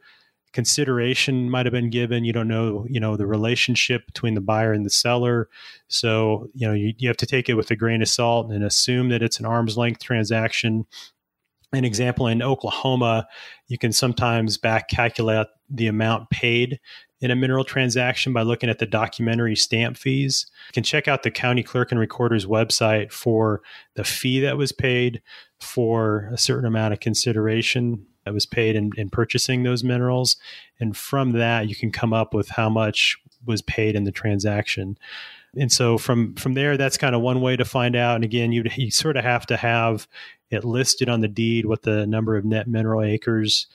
consideration 0.56 1.50
might 1.50 1.66
have 1.66 1.74
been 1.74 1.90
given. 1.90 2.24
You 2.24 2.32
don't 2.32 2.48
know, 2.48 2.88
you 2.90 2.98
know, 2.98 3.18
the 3.18 3.28
relationship 3.28 4.06
between 4.06 4.36
the 4.36 4.42
buyer 4.42 4.72
and 4.72 4.86
the 4.86 4.90
seller. 4.90 5.50
So, 5.90 6.48
you 6.54 6.66
know, 6.66 6.74
you, 6.74 6.94
you 6.98 7.10
have 7.10 7.18
to 7.18 7.26
take 7.26 7.50
it 7.50 7.56
with 7.56 7.70
a 7.72 7.76
grain 7.76 8.02
of 8.02 8.08
salt 8.08 8.50
and 8.50 8.64
assume 8.64 9.10
that 9.10 9.22
it's 9.22 9.38
an 9.38 9.46
arm's 9.46 9.78
length 9.78 10.02
transaction. 10.02 10.86
An 11.74 11.84
example 11.84 12.28
in 12.28 12.42
Oklahoma, 12.42 13.28
you 13.68 13.78
can 13.78 13.92
sometimes 13.92 14.58
back 14.58 14.88
calculate 14.88 15.48
the 15.70 15.88
amount 15.88 16.30
paid 16.30 16.80
in 17.20 17.32
a 17.32 17.36
mineral 17.36 17.66
transaction 17.66 18.32
by 18.32 18.44
looking 18.44 18.70
at 18.70 18.80
the 18.80 18.86
documentary 18.86 19.58
stamp 19.58 19.98
fees. 19.98 20.46
You 20.70 20.74
can 20.74 20.84
check 20.84 21.10
out 21.10 21.24
the 21.24 21.32
county 21.32 21.64
clerk 21.64 21.92
and 21.92 22.00
recorder's 22.00 22.46
website 22.46 23.12
for 23.12 23.62
the 23.96 24.06
fee 24.06 24.40
that 24.40 24.58
was 24.58 24.72
paid 24.72 25.22
for 25.60 26.30
a 26.32 26.38
certain 26.38 26.66
amount 26.66 26.94
of 26.94 27.02
consideration 27.02 28.06
that 28.26 28.34
was 28.34 28.46
paid 28.46 28.76
in, 28.76 28.92
in 28.98 29.10
purchasing 29.10 29.64
those 29.64 29.84
minerals. 29.84 30.38
And 30.80 30.98
from 30.98 31.32
that, 31.34 31.70
you 31.70 31.76
can 31.76 31.92
come 31.92 32.14
up 32.14 32.34
with 32.34 32.50
how 32.50 32.70
much 32.70 33.18
was 33.46 33.62
paid 33.62 33.96
in 33.96 34.04
the 34.04 34.12
transaction. 34.12 34.98
And 35.58 35.72
so 35.72 35.98
from 35.98 36.36
from 36.36 36.54
there, 36.54 36.76
that's 36.76 36.98
kind 36.98 37.16
of 37.16 37.22
one 37.22 37.40
way 37.40 37.56
to 37.56 37.64
find 37.64 37.96
out. 37.96 38.16
And 38.16 38.24
again, 38.26 38.52
you 38.52 38.64
you 38.76 38.92
sort 38.92 39.18
of 39.18 39.24
have 39.24 39.46
to 39.48 39.58
have 39.58 40.08
it 40.52 40.66
listed 40.66 41.10
on 41.10 41.22
the 41.22 41.28
deed 41.28 41.66
what 41.66 41.84
the 41.84 42.06
number 42.06 42.36
of 42.36 42.46
net 42.46 42.68
mineral 42.68 43.02
acres 43.02 43.68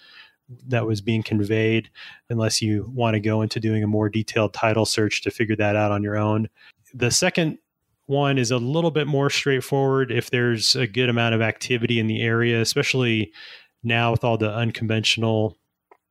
that 0.67 0.87
was 0.87 1.01
being 1.01 1.23
conveyed, 1.23 1.89
unless 2.29 2.61
you 2.61 2.91
want 2.93 3.15
to 3.15 3.21
go 3.21 3.41
into 3.41 3.61
doing 3.61 3.85
a 3.85 3.87
more 3.87 4.09
detailed 4.09 4.53
title 4.53 4.85
search 4.85 5.23
to 5.23 5.31
figure 5.31 5.57
that 5.57 5.77
out 5.77 5.93
on 5.93 6.03
your 6.03 6.17
own. 6.17 6.49
The 6.93 7.11
second 7.11 7.59
one 8.07 8.39
is 8.39 8.51
a 8.51 8.59
little 8.59 8.91
bit 8.91 9.07
more 9.07 9.31
straightforward 9.31 10.11
if 10.11 10.31
there's 10.31 10.75
a 10.75 10.89
good 10.89 11.09
amount 11.09 11.37
of 11.37 11.41
activity 11.41 12.01
in 12.01 12.09
the 12.09 12.21
area, 12.21 12.61
especially 12.61 13.33
now 13.83 14.11
with 14.11 14.25
all 14.25 14.37
the 14.37 14.53
unconventional 14.53 15.57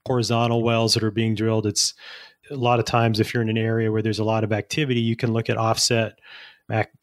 horizontal 0.07 0.63
wells 0.63 0.93
that 0.93 1.03
are 1.03 1.11
being 1.11 1.35
drilled, 1.35 1.65
it's 1.65 1.93
a 2.49 2.55
lot 2.55 2.79
of 2.79 2.85
times 2.85 3.19
if 3.19 3.33
you're 3.33 3.43
in 3.43 3.49
an 3.49 3.57
area 3.57 3.91
where 3.91 4.01
there's 4.01 4.19
a 4.19 4.23
lot 4.23 4.43
of 4.43 4.51
activity, 4.51 4.99
you 4.99 5.15
can 5.15 5.33
look 5.33 5.49
at 5.49 5.57
offset 5.57 6.19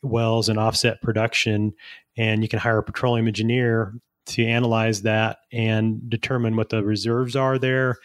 wells 0.02 0.48
and 0.48 0.58
offset 0.58 1.00
production, 1.02 1.72
and 2.16 2.42
you 2.42 2.48
can 2.48 2.58
hire 2.58 2.78
a 2.78 2.82
petroleum 2.82 3.26
engineer 3.26 3.94
to 4.26 4.44
analyze 4.44 5.02
that 5.02 5.38
and 5.52 6.08
determine 6.10 6.56
what 6.56 6.68
the 6.68 6.84
reserves 6.84 7.36
are 7.36 7.58
there 7.58 7.96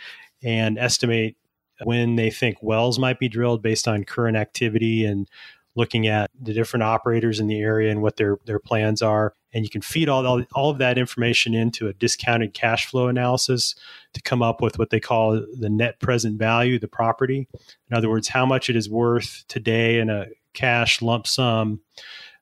and 0.44 0.78
estimate 0.78 1.36
when 1.84 2.16
they 2.16 2.30
think 2.30 2.58
wells 2.62 3.00
might 3.00 3.20
be 3.20 3.28
drilled 3.28 3.64
based 3.64 3.88
on 3.88 4.04
current 4.04 4.38
activity 4.38 5.06
and 5.06 5.28
looking 5.76 6.08
at 6.08 6.30
the 6.40 6.54
different 6.54 6.84
operators 6.84 7.40
in 7.40 7.48
the 7.48 7.60
area 7.60 7.92
and 7.92 8.02
what 8.02 8.18
their 8.18 8.38
their 8.46 8.60
plans 8.60 9.02
are. 9.02 9.34
And 9.54 9.64
you 9.66 9.70
can 9.70 9.82
feed 9.82 10.08
all, 10.08 10.26
all, 10.26 10.44
all 10.54 10.70
of 10.70 10.78
that 10.78 10.98
information 10.98 11.54
into 11.54 11.88
a 11.88 11.94
discounted 11.94 12.54
cash 12.54 12.86
flow 12.86 13.08
analysis 13.08 13.76
to 14.14 14.22
come 14.22 14.42
up 14.42 14.62
with 14.62 14.80
what 14.80 14.90
they 14.90 15.00
call 15.00 15.46
the 15.58 15.70
net 15.70 16.00
present 16.00 16.40
value 16.40 16.80
the 16.80 16.88
property. 16.88 17.48
In 17.90 17.98
other 17.98 18.10
words 18.10 18.28
how 18.28 18.46
much 18.46 18.70
it 18.70 18.76
is 18.76 18.90
worth 18.90 19.44
today 19.48 20.00
in 20.00 20.10
a 20.10 20.28
cash 20.54 21.02
lump 21.02 21.28
sum. 21.28 21.82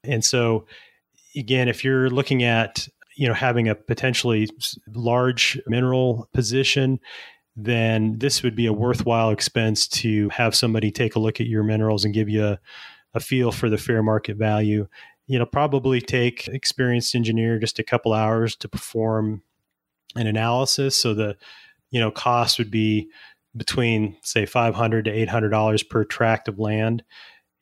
And 0.03 0.23
so 0.23 0.65
again 1.35 1.67
if 1.67 1.83
you're 1.83 2.09
looking 2.09 2.43
at 2.43 2.87
you 3.15 3.27
know 3.27 3.33
having 3.33 3.67
a 3.67 3.75
potentially 3.75 4.47
large 4.87 5.59
mineral 5.67 6.29
position 6.33 6.99
then 7.55 8.17
this 8.19 8.41
would 8.41 8.55
be 8.55 8.65
a 8.65 8.73
worthwhile 8.73 9.31
expense 9.31 9.87
to 9.87 10.29
have 10.29 10.55
somebody 10.55 10.91
take 10.91 11.15
a 11.15 11.19
look 11.19 11.41
at 11.41 11.47
your 11.47 11.63
minerals 11.63 12.05
and 12.05 12.13
give 12.13 12.29
you 12.29 12.45
a, 12.45 12.59
a 13.13 13.19
feel 13.19 13.51
for 13.51 13.69
the 13.69 13.77
fair 13.77 14.03
market 14.03 14.37
value. 14.37 14.87
Know, 15.27 15.45
probably 15.45 16.01
take 16.01 16.47
experienced 16.47 17.13
engineer 17.13 17.59
just 17.59 17.77
a 17.77 17.83
couple 17.83 18.13
hours 18.13 18.55
to 18.57 18.67
perform 18.67 19.43
an 20.15 20.25
analysis. 20.25 20.95
So 20.95 21.13
the, 21.13 21.37
you 21.91 21.99
know, 21.99 22.09
cost 22.09 22.57
would 22.57 22.71
be 22.71 23.09
between 23.55 24.17
say 24.23 24.45
500 24.45 25.05
to 25.05 25.11
800 25.11 25.49
dollars 25.49 25.83
per 25.83 26.03
tract 26.03 26.47
of 26.47 26.59
land 26.59 27.03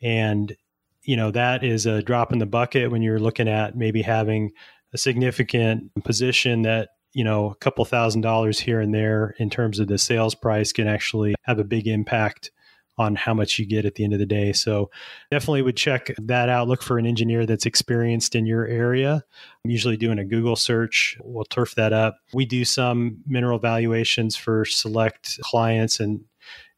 and 0.02 0.56
you 1.04 1.16
know 1.16 1.32
that 1.32 1.64
is 1.64 1.86
a 1.86 2.02
drop 2.02 2.34
in 2.34 2.40
the 2.40 2.46
bucket 2.46 2.92
when 2.92 3.02
you're 3.02 3.20
looking 3.20 3.48
at 3.48 3.78
maybe 3.78 4.02
having 4.02 4.52
a 4.94 4.98
significant 4.98 5.92
position 6.04 6.64
that 6.64 6.90
you 7.14 7.24
know 7.24 7.52
a 7.52 7.56
couple 7.56 7.86
thousand 7.86 8.22
dollars 8.22 8.60
here 8.60 8.82
and 8.82 8.94
there 8.94 9.34
in 9.40 9.50
terms 9.50 9.80
of 9.80 9.88
the 9.88 9.98
sales 9.98 10.36
price 10.36 10.74
can 10.74 10.88
actually 10.88 11.36
have 11.44 11.60
a 11.60 11.64
big 11.64 11.88
impact 11.88 12.52
on 12.98 13.16
how 13.16 13.34
much 13.34 13.60
you 13.60 13.66
get 13.66 13.86
at 13.86 13.96
the 13.96 14.04
end 14.04 14.14
of 14.14 14.20
the 14.20 14.26
day. 14.26 14.52
So 14.54 14.90
definitely 15.30 15.62
would 15.62 15.78
check 15.78 16.12
that 16.18 16.50
out. 16.50 16.68
Look 16.68 16.82
for 16.82 16.98
an 16.98 17.06
engineer 17.06 17.46
that's 17.46 17.66
experienced 17.66 18.36
in 18.36 18.46
your 18.46 18.66
area. 18.66 19.24
I'm 19.64 19.72
usually 19.72 19.98
doing 19.98 20.20
a 20.20 20.26
Google 20.26 20.56
search. 20.56 21.18
We'll 21.24 21.46
turf 21.46 21.76
that 21.76 21.94
up. 21.94 22.18
We 22.34 22.46
do 22.46 22.66
some 22.66 23.20
mineral 23.28 23.60
valuations 23.60 24.36
for 24.36 24.66
select 24.66 25.40
clients 25.42 26.00
and 26.00 26.22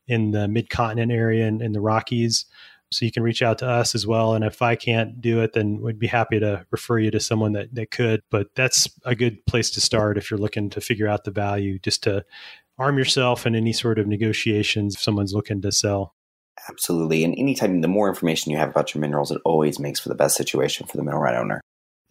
in 0.08 0.32
the 0.32 0.48
mid 0.48 0.70
continent 0.70 1.12
area 1.12 1.48
and 1.48 1.62
in 1.62 1.72
the 1.72 1.82
Rockies. 1.82 2.46
So 2.92 3.06
you 3.06 3.12
can 3.12 3.22
reach 3.22 3.44
out 3.44 3.60
to 3.60 3.70
us 3.70 3.94
as 3.94 4.08
well. 4.08 4.34
And 4.34 4.44
if 4.44 4.64
I 4.64 4.76
can't 4.76 5.22
do 5.22 5.42
it, 5.42 5.54
then 5.54 5.80
we'd 5.80 6.00
be 6.00 6.08
happy 6.08 6.40
to 6.40 6.66
refer 6.72 6.98
you 6.98 7.12
to 7.12 7.20
someone 7.20 7.54
that, 7.54 7.74
that 7.76 7.92
could. 7.92 8.24
But 8.32 8.48
that's 8.56 8.90
a 9.06 9.14
good 9.14 9.46
place 9.46 9.70
to 9.72 9.82
start 9.82 10.18
if 10.18 10.32
you're 10.32 10.40
looking 10.40 10.72
to 10.72 10.82
figure 10.82 11.08
out 11.08 11.24
the 11.24 11.32
value, 11.32 11.78
just 11.78 12.02
to 12.04 12.26
arm 12.80 12.98
yourself 12.98 13.46
in 13.46 13.56
any 13.56 13.74
sort 13.74 14.00
of 14.00 14.08
negotiations 14.08 14.96
if 14.96 15.02
someone's 15.02 15.34
looking 15.34 15.62
to 15.62 15.72
sell. 15.72 16.16
Absolutely. 16.68 17.24
And 17.24 17.36
anytime 17.38 17.82
the 17.82 17.88
more 17.88 18.10
information 18.10 18.52
you 18.52 18.58
have 18.58 18.70
about 18.70 18.94
your 18.94 19.02
minerals, 19.02 19.32
it 19.32 19.42
always 19.46 19.80
makes 19.80 20.00
for 20.00 20.10
the 20.10 20.16
best 20.16 20.36
situation 20.36 20.88
for 20.88 20.98
the 20.98 21.04
mineral 21.04 21.22
right 21.22 21.36
owner. 21.36 21.62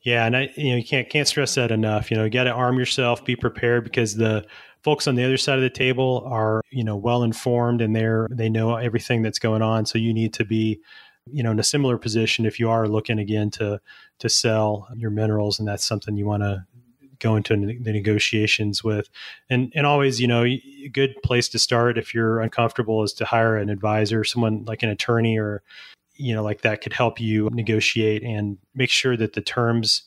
Yeah, 0.03 0.25
and 0.25 0.37
I 0.37 0.49
you 0.57 0.71
know 0.71 0.77
you 0.77 0.85
can't 0.85 1.09
can't 1.11 1.27
stress 1.27 1.55
that 1.57 1.71
enough. 1.71 2.11
You 2.11 2.17
know, 2.17 2.25
you 2.25 2.31
got 2.31 2.45
to 2.45 2.53
arm 2.53 2.79
yourself, 2.79 3.25
be 3.25 3.37
prepared 3.37 3.85
because 3.85 4.15
the 4.15 4.47
folks 4.83 5.09
on 5.09 5.17
the 5.17 5.25
other 5.25 5.37
side 5.37 5.57
of 5.57 5.63
the 5.63 5.71
table 5.71 6.23
are 6.27 6.63
you 6.71 6.85
know 6.85 6.97
well 6.97 7.25
informed 7.25 7.81
and 7.81 7.95
they're 7.95 8.29
they 8.31 8.49
know 8.49 8.77
everything 8.77 9.23
that's 9.23 9.41
going 9.41 9.61
on. 9.61 9.87
So 9.87 9.99
you 9.99 10.15
need 10.15 10.33
to 10.35 10.45
be 10.45 10.81
you 11.27 11.43
know 11.43 11.51
in 11.51 11.59
a 11.59 11.65
similar 11.65 11.99
position 11.99 12.47
if 12.47 12.61
you 12.61 12.71
are 12.71 12.89
looking 12.89 13.19
again 13.19 13.51
to 13.53 13.81
to 14.21 14.29
sell 14.29 14.89
your 14.97 15.11
minerals, 15.11 15.59
and 15.59 15.67
that's 15.67 15.87
something 15.87 16.17
you 16.17 16.27
want 16.27 16.43
to 16.45 16.65
go 17.19 17.37
into 17.37 17.57
the 17.57 17.93
negotiations 17.93 18.83
with. 18.83 19.09
And 19.51 19.73
and 19.75 19.87
always, 19.87 20.21
you 20.21 20.27
know, 20.27 20.45
a 20.45 20.89
good 20.93 21.15
place 21.23 21.49
to 21.51 21.59
start 21.59 21.99
if 21.99 22.15
you're 22.15 22.41
uncomfortable 22.41 23.03
is 23.03 23.13
to 23.15 23.25
hire 23.25 23.57
an 23.57 23.71
advisor, 23.71 24.25
someone 24.25 24.65
like 24.65 24.83
an 24.83 24.91
attorney 24.91 25.39
or 25.39 25.63
you 26.15 26.35
know 26.35 26.43
like 26.43 26.63
that 26.63 26.81
could 26.81 26.93
help 26.93 27.21
you 27.21 27.49
negotiate 27.53 28.23
and 28.23 28.59
make 28.75 28.91
sure 28.91 29.17
that 29.17 29.35
the 29.35 29.41
terms 29.41 30.03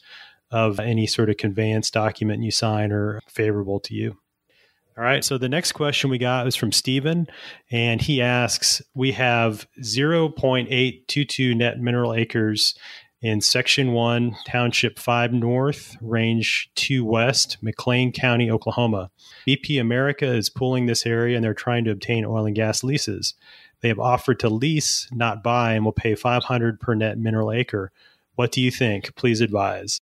of 0.51 0.79
any 0.79 1.07
sort 1.07 1.29
of 1.29 1.37
conveyance 1.37 1.89
document 1.89 2.43
you 2.43 2.51
sign 2.51 2.91
are 2.91 3.21
favorable 3.27 3.79
to 3.79 3.95
you. 3.95 4.17
All 4.97 5.05
right. 5.05 5.23
So 5.23 5.37
the 5.37 5.47
next 5.47 5.71
question 5.71 6.09
we 6.09 6.17
got 6.17 6.47
is 6.47 6.55
from 6.55 6.73
Stephen, 6.73 7.27
and 7.71 8.01
he 8.01 8.21
asks 8.21 8.81
We 8.93 9.13
have 9.13 9.65
0.822 9.81 11.55
net 11.55 11.79
mineral 11.79 12.13
acres 12.13 12.75
in 13.21 13.39
Section 13.39 13.91
1, 13.91 14.35
Township 14.47 14.97
5 14.97 15.33
North, 15.33 15.95
Range 16.01 16.69
2 16.75 17.05
West, 17.05 17.57
McClain 17.63 18.13
County, 18.13 18.49
Oklahoma. 18.49 19.11
BP 19.47 19.79
America 19.79 20.25
is 20.25 20.49
pooling 20.49 20.87
this 20.87 21.05
area 21.05 21.35
and 21.35 21.43
they're 21.43 21.53
trying 21.53 21.83
to 21.85 21.91
obtain 21.91 22.25
oil 22.25 22.45
and 22.45 22.55
gas 22.55 22.83
leases. 22.83 23.35
They 23.81 23.89
have 23.89 23.99
offered 23.99 24.39
to 24.39 24.49
lease, 24.49 25.07
not 25.11 25.43
buy, 25.43 25.73
and 25.73 25.85
will 25.85 25.91
pay 25.91 26.15
500 26.15 26.79
per 26.79 26.95
net 26.95 27.17
mineral 27.17 27.51
acre. 27.51 27.91
What 28.35 28.51
do 28.51 28.61
you 28.61 28.71
think? 28.71 29.15
Please 29.15 29.41
advise. 29.41 29.99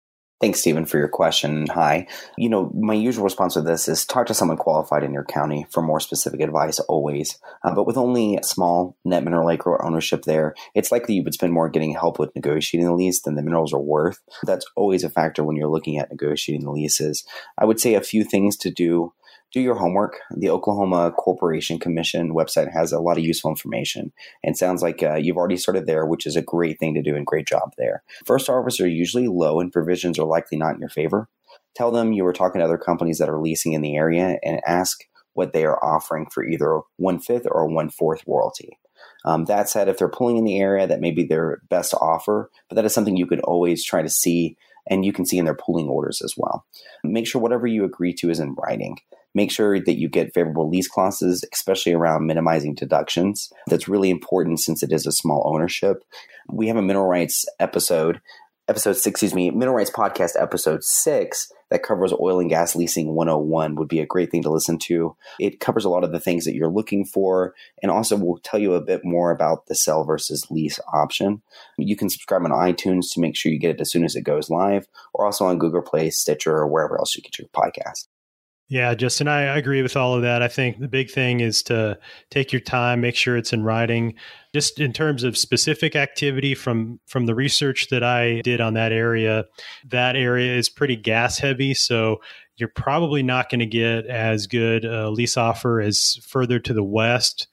Thanks, 0.44 0.60
Stephen, 0.60 0.84
for 0.84 0.98
your 0.98 1.08
question. 1.08 1.68
Hi. 1.68 2.06
You 2.36 2.50
know, 2.50 2.70
my 2.74 2.92
usual 2.92 3.24
response 3.24 3.54
to 3.54 3.62
this 3.62 3.88
is 3.88 4.04
talk 4.04 4.26
to 4.26 4.34
someone 4.34 4.58
qualified 4.58 5.02
in 5.02 5.14
your 5.14 5.24
county 5.24 5.64
for 5.70 5.82
more 5.82 6.00
specific 6.00 6.40
advice 6.40 6.78
always. 6.80 7.38
Uh, 7.62 7.74
but 7.74 7.86
with 7.86 7.96
only 7.96 8.38
small 8.42 8.94
net 9.06 9.24
mineral 9.24 9.50
acre 9.50 9.82
ownership 9.82 10.24
there, 10.24 10.54
it's 10.74 10.92
likely 10.92 11.14
you 11.14 11.22
would 11.22 11.32
spend 11.32 11.54
more 11.54 11.70
getting 11.70 11.94
help 11.94 12.18
with 12.18 12.34
negotiating 12.34 12.86
the 12.86 12.92
lease 12.92 13.22
than 13.22 13.36
the 13.36 13.42
minerals 13.42 13.72
are 13.72 13.80
worth. 13.80 14.20
That's 14.42 14.66
always 14.76 15.02
a 15.02 15.08
factor 15.08 15.42
when 15.42 15.56
you're 15.56 15.70
looking 15.70 15.96
at 15.96 16.10
negotiating 16.10 16.66
the 16.66 16.72
leases. 16.72 17.24
I 17.56 17.64
would 17.64 17.80
say 17.80 17.94
a 17.94 18.02
few 18.02 18.22
things 18.22 18.58
to 18.58 18.70
do 18.70 19.14
do 19.54 19.60
your 19.60 19.76
homework. 19.76 20.18
The 20.36 20.50
Oklahoma 20.50 21.12
Corporation 21.16 21.78
Commission 21.78 22.34
website 22.34 22.72
has 22.72 22.90
a 22.90 22.98
lot 22.98 23.18
of 23.18 23.24
useful 23.24 23.50
information 23.50 24.12
and 24.42 24.58
sounds 24.58 24.82
like 24.82 25.00
uh, 25.00 25.14
you've 25.14 25.36
already 25.36 25.56
started 25.56 25.86
there, 25.86 26.04
which 26.04 26.26
is 26.26 26.34
a 26.34 26.42
great 26.42 26.80
thing 26.80 26.92
to 26.94 27.02
do 27.02 27.14
and 27.14 27.24
great 27.24 27.46
job 27.46 27.70
there. 27.78 28.02
First 28.26 28.48
harvests 28.48 28.80
are 28.80 28.88
usually 28.88 29.28
low 29.28 29.60
and 29.60 29.72
provisions 29.72 30.18
are 30.18 30.26
likely 30.26 30.58
not 30.58 30.74
in 30.74 30.80
your 30.80 30.88
favor. 30.88 31.28
Tell 31.76 31.92
them 31.92 32.12
you 32.12 32.24
were 32.24 32.32
talking 32.32 32.58
to 32.58 32.64
other 32.64 32.76
companies 32.76 33.18
that 33.18 33.28
are 33.28 33.40
leasing 33.40 33.74
in 33.74 33.80
the 33.80 33.96
area 33.96 34.38
and 34.42 34.60
ask 34.66 35.04
what 35.34 35.52
they 35.52 35.64
are 35.64 35.82
offering 35.84 36.26
for 36.32 36.44
either 36.44 36.80
one 36.96 37.20
fifth 37.20 37.46
or 37.48 37.68
one 37.68 37.90
fourth 37.90 38.24
royalty. 38.26 38.76
Um, 39.24 39.44
that 39.44 39.68
said, 39.68 39.88
if 39.88 39.98
they're 39.98 40.08
pulling 40.08 40.36
in 40.36 40.44
the 40.44 40.58
area, 40.58 40.88
that 40.88 41.00
may 41.00 41.12
be 41.12 41.24
their 41.24 41.62
best 41.70 41.94
offer, 41.94 42.50
but 42.68 42.74
that 42.74 42.84
is 42.84 42.92
something 42.92 43.16
you 43.16 43.26
could 43.26 43.40
always 43.40 43.84
try 43.84 44.02
to 44.02 44.08
see 44.08 44.56
and 44.88 45.04
you 45.04 45.12
can 45.12 45.24
see 45.24 45.38
in 45.38 45.44
their 45.44 45.54
pooling 45.54 45.88
orders 45.88 46.20
as 46.22 46.34
well. 46.36 46.66
Make 47.04 47.26
sure 47.26 47.40
whatever 47.40 47.66
you 47.66 47.84
agree 47.84 48.12
to 48.14 48.30
is 48.30 48.40
in 48.40 48.54
writing. 48.54 48.98
Make 49.34 49.50
sure 49.50 49.80
that 49.80 49.98
you 49.98 50.08
get 50.08 50.32
favorable 50.32 50.68
lease 50.68 50.88
clauses, 50.88 51.44
especially 51.52 51.92
around 51.92 52.26
minimizing 52.26 52.74
deductions. 52.74 53.52
That's 53.66 53.88
really 53.88 54.10
important 54.10 54.60
since 54.60 54.82
it 54.82 54.92
is 54.92 55.06
a 55.06 55.12
small 55.12 55.42
ownership. 55.52 56.04
We 56.48 56.68
have 56.68 56.76
a 56.76 56.82
mineral 56.82 57.08
rights 57.08 57.44
episode, 57.58 58.20
episode 58.68 58.92
six, 58.92 59.06
excuse 59.06 59.34
me, 59.34 59.50
mineral 59.50 59.76
rights 59.76 59.90
podcast 59.90 60.40
episode 60.40 60.84
six 60.84 61.52
that 61.70 61.82
covers 61.82 62.12
oil 62.12 62.38
and 62.38 62.48
gas 62.48 62.76
leasing 62.76 63.14
101 63.14 63.74
would 63.74 63.88
be 63.88 63.98
a 63.98 64.06
great 64.06 64.30
thing 64.30 64.42
to 64.42 64.50
listen 64.50 64.78
to. 64.78 65.16
It 65.40 65.58
covers 65.58 65.84
a 65.84 65.88
lot 65.88 66.04
of 66.04 66.12
the 66.12 66.20
things 66.20 66.44
that 66.44 66.54
you're 66.54 66.68
looking 66.68 67.04
for 67.04 67.54
and 67.82 67.90
also 67.90 68.16
will 68.16 68.38
tell 68.38 68.60
you 68.60 68.74
a 68.74 68.80
bit 68.80 69.04
more 69.04 69.32
about 69.32 69.66
the 69.66 69.74
sell 69.74 70.04
versus 70.04 70.46
lease 70.50 70.78
option. 70.92 71.42
You 71.76 71.96
can 71.96 72.08
subscribe 72.08 72.44
on 72.44 72.50
iTunes 72.50 73.12
to 73.12 73.20
make 73.20 73.34
sure 73.34 73.50
you 73.50 73.58
get 73.58 73.72
it 73.72 73.80
as 73.80 73.90
soon 73.90 74.04
as 74.04 74.14
it 74.14 74.22
goes 74.22 74.50
live 74.50 74.86
or 75.12 75.26
also 75.26 75.46
on 75.46 75.58
Google 75.58 75.82
Play, 75.82 76.10
Stitcher, 76.10 76.52
or 76.52 76.68
wherever 76.68 76.96
else 76.96 77.16
you 77.16 77.22
get 77.22 77.38
your 77.38 77.48
podcast. 77.48 78.06
Yeah, 78.68 78.94
Justin, 78.94 79.28
I 79.28 79.58
agree 79.58 79.82
with 79.82 79.96
all 79.96 80.14
of 80.14 80.22
that. 80.22 80.42
I 80.42 80.48
think 80.48 80.80
the 80.80 80.88
big 80.88 81.10
thing 81.10 81.40
is 81.40 81.62
to 81.64 81.98
take 82.30 82.50
your 82.50 82.60
time, 82.60 83.02
make 83.02 83.14
sure 83.14 83.36
it's 83.36 83.52
in 83.52 83.62
writing. 83.62 84.14
Just 84.54 84.80
in 84.80 84.92
terms 84.92 85.22
of 85.22 85.36
specific 85.36 85.94
activity 85.94 86.54
from 86.54 86.98
from 87.06 87.26
the 87.26 87.34
research 87.34 87.88
that 87.88 88.02
I 88.02 88.40
did 88.40 88.62
on 88.62 88.74
that 88.74 88.90
area, 88.90 89.44
that 89.90 90.16
area 90.16 90.56
is 90.56 90.70
pretty 90.70 90.96
gas 90.96 91.38
heavy, 91.38 91.74
so 91.74 92.22
you're 92.56 92.70
probably 92.70 93.22
not 93.22 93.50
going 93.50 93.58
to 93.58 93.66
get 93.66 94.06
as 94.06 94.46
good 94.46 94.84
a 94.84 95.10
lease 95.10 95.36
offer 95.36 95.80
as 95.80 96.18
further 96.22 96.58
to 96.60 96.72
the 96.72 96.84
west 96.84 97.48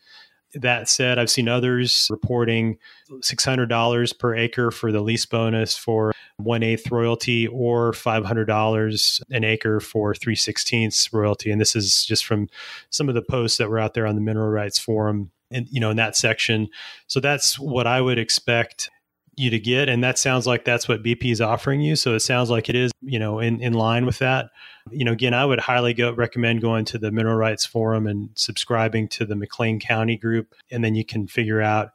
that 0.56 0.90
said, 0.90 1.18
I've 1.18 1.30
seen 1.30 1.48
others 1.48 2.08
reporting 2.10 2.78
$600 3.10 4.20
per 4.20 4.36
acre 4.36 4.72
for 4.72 4.92
the 4.92 5.02
lease 5.02 5.26
bonus 5.26 5.78
for 5.78 6.14
one 6.38 6.64
eighth 6.64 6.92
royalty 6.92 7.48
or 7.48 7.92
$500 7.92 9.22
an 9.30 9.44
acre 9.44 9.80
for 9.80 10.14
three 10.16 10.36
sixteenths 10.36 11.12
royalty. 11.14 11.52
And 11.52 11.62
this 11.62 11.76
is 11.76 12.06
just 12.06 12.26
from 12.26 12.50
some 12.90 13.10
of 13.10 13.16
the 13.16 13.22
posts 13.22 13.58
that 13.58 13.70
were 13.70 13.80
out 13.80 13.94
there 13.94 14.08
on 14.08 14.16
the 14.16 14.22
mineral 14.22 14.50
rights 14.50 14.80
forum 14.80 15.32
and, 15.52 15.68
you 15.70 15.80
know, 15.80 15.92
in 15.92 15.98
that 15.98 16.16
section. 16.16 16.70
So 17.08 17.20
that's 17.20 17.60
what 17.60 17.88
I 17.88 18.02
would 18.02 18.18
expect 18.18 18.90
you 19.36 19.50
to 19.50 19.60
get 19.60 19.88
and 19.88 20.04
that 20.04 20.20
sounds 20.20 20.46
like 20.46 20.66
that's 20.66 20.88
what 20.88 21.04
BP 21.04 21.32
is 21.32 21.42
offering 21.42 21.82
you. 21.82 21.96
So 21.96 22.16
it 22.16 22.20
sounds 22.20 22.50
like 22.50 22.70
it 22.70 22.76
is 22.76 22.92
you 23.02 23.20
know 23.20 23.40
in, 23.40 23.62
in 23.62 23.74
line 23.74 24.06
with 24.06 24.20
that. 24.20 24.50
You 24.92 25.06
know 25.06 25.12
again 25.14 25.34
I 25.34 25.46
would 25.46 25.60
highly 25.60 25.94
go 25.94 26.12
recommend 26.14 26.62
going 26.62 26.86
to 26.86 26.98
the 26.98 27.12
mineral 27.12 27.36
rights 27.36 27.66
forum 27.66 28.08
and 28.08 28.30
subscribing 28.36 29.08
to 29.10 29.26
the 29.26 29.36
McClain 29.36 29.80
County 29.80 30.18
group 30.18 30.54
and 30.70 30.84
then 30.84 30.96
you 30.96 31.06
can 31.06 31.28
figure 31.28 31.62
out 31.62 31.92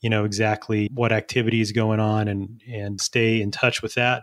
you 0.00 0.10
know 0.10 0.24
exactly 0.24 0.88
what 0.94 1.12
activity 1.12 1.60
is 1.60 1.72
going 1.72 2.00
on 2.00 2.28
and 2.28 2.62
and 2.68 3.00
stay 3.00 3.40
in 3.40 3.50
touch 3.50 3.82
with 3.82 3.94
that. 3.94 4.22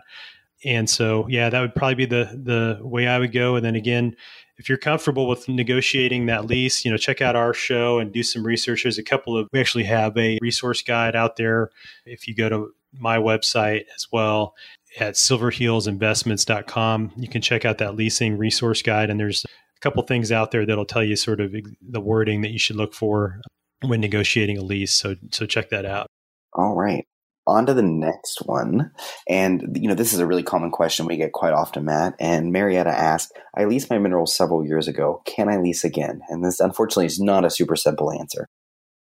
And 0.64 0.90
so, 0.90 1.26
yeah, 1.28 1.50
that 1.50 1.60
would 1.60 1.74
probably 1.74 1.94
be 1.94 2.06
the 2.06 2.24
the 2.42 2.78
way 2.82 3.06
I 3.06 3.18
would 3.18 3.32
go. 3.32 3.56
And 3.56 3.64
then 3.64 3.76
again, 3.76 4.16
if 4.58 4.68
you're 4.68 4.78
comfortable 4.78 5.28
with 5.28 5.48
negotiating 5.48 6.26
that 6.26 6.46
lease, 6.46 6.84
you 6.84 6.90
know, 6.90 6.96
check 6.96 7.22
out 7.22 7.36
our 7.36 7.54
show 7.54 7.98
and 7.98 8.12
do 8.12 8.22
some 8.22 8.44
research. 8.44 8.82
There's 8.82 8.98
a 8.98 9.04
couple 9.04 9.36
of 9.36 9.48
we 9.52 9.60
actually 9.60 9.84
have 9.84 10.16
a 10.16 10.38
resource 10.42 10.82
guide 10.82 11.14
out 11.14 11.36
there. 11.36 11.70
If 12.04 12.26
you 12.26 12.34
go 12.34 12.48
to 12.48 12.72
my 12.92 13.18
website 13.18 13.84
as 13.94 14.08
well 14.10 14.54
at 14.98 15.14
silverheelsinvestments.com, 15.14 17.12
you 17.16 17.28
can 17.28 17.40
check 17.40 17.64
out 17.64 17.78
that 17.78 17.94
leasing 17.94 18.36
resource 18.36 18.82
guide. 18.82 19.10
And 19.10 19.20
there's 19.20 19.44
a 19.44 19.80
couple 19.80 20.02
things 20.02 20.32
out 20.32 20.50
there 20.50 20.66
that'll 20.66 20.84
tell 20.84 21.04
you 21.04 21.14
sort 21.14 21.40
of 21.40 21.54
the 21.80 22.00
wording 22.00 22.40
that 22.42 22.50
you 22.50 22.58
should 22.58 22.76
look 22.76 22.94
for 22.94 23.40
when 23.82 24.00
negotiating 24.00 24.58
a 24.58 24.62
lease. 24.62 24.92
So 24.92 25.14
so 25.30 25.46
check 25.46 25.70
that 25.70 25.86
out. 25.86 26.08
All 26.52 26.74
right 26.74 27.06
on 27.48 27.66
to 27.66 27.74
the 27.74 27.82
next 27.82 28.42
one. 28.44 28.92
And, 29.28 29.76
you 29.80 29.88
know, 29.88 29.94
this 29.94 30.12
is 30.12 30.20
a 30.20 30.26
really 30.26 30.42
common 30.42 30.70
question 30.70 31.06
we 31.06 31.16
get 31.16 31.32
quite 31.32 31.52
often, 31.52 31.86
Matt. 31.86 32.14
And 32.20 32.52
Marietta 32.52 32.90
asked, 32.90 33.32
I 33.56 33.64
leased 33.64 33.90
my 33.90 33.98
minerals 33.98 34.36
several 34.36 34.64
years 34.64 34.86
ago. 34.86 35.22
Can 35.24 35.48
I 35.48 35.56
lease 35.56 35.84
again? 35.84 36.20
And 36.28 36.44
this, 36.44 36.60
unfortunately, 36.60 37.06
is 37.06 37.18
not 37.18 37.44
a 37.44 37.50
super 37.50 37.74
simple 37.74 38.12
answer. 38.12 38.46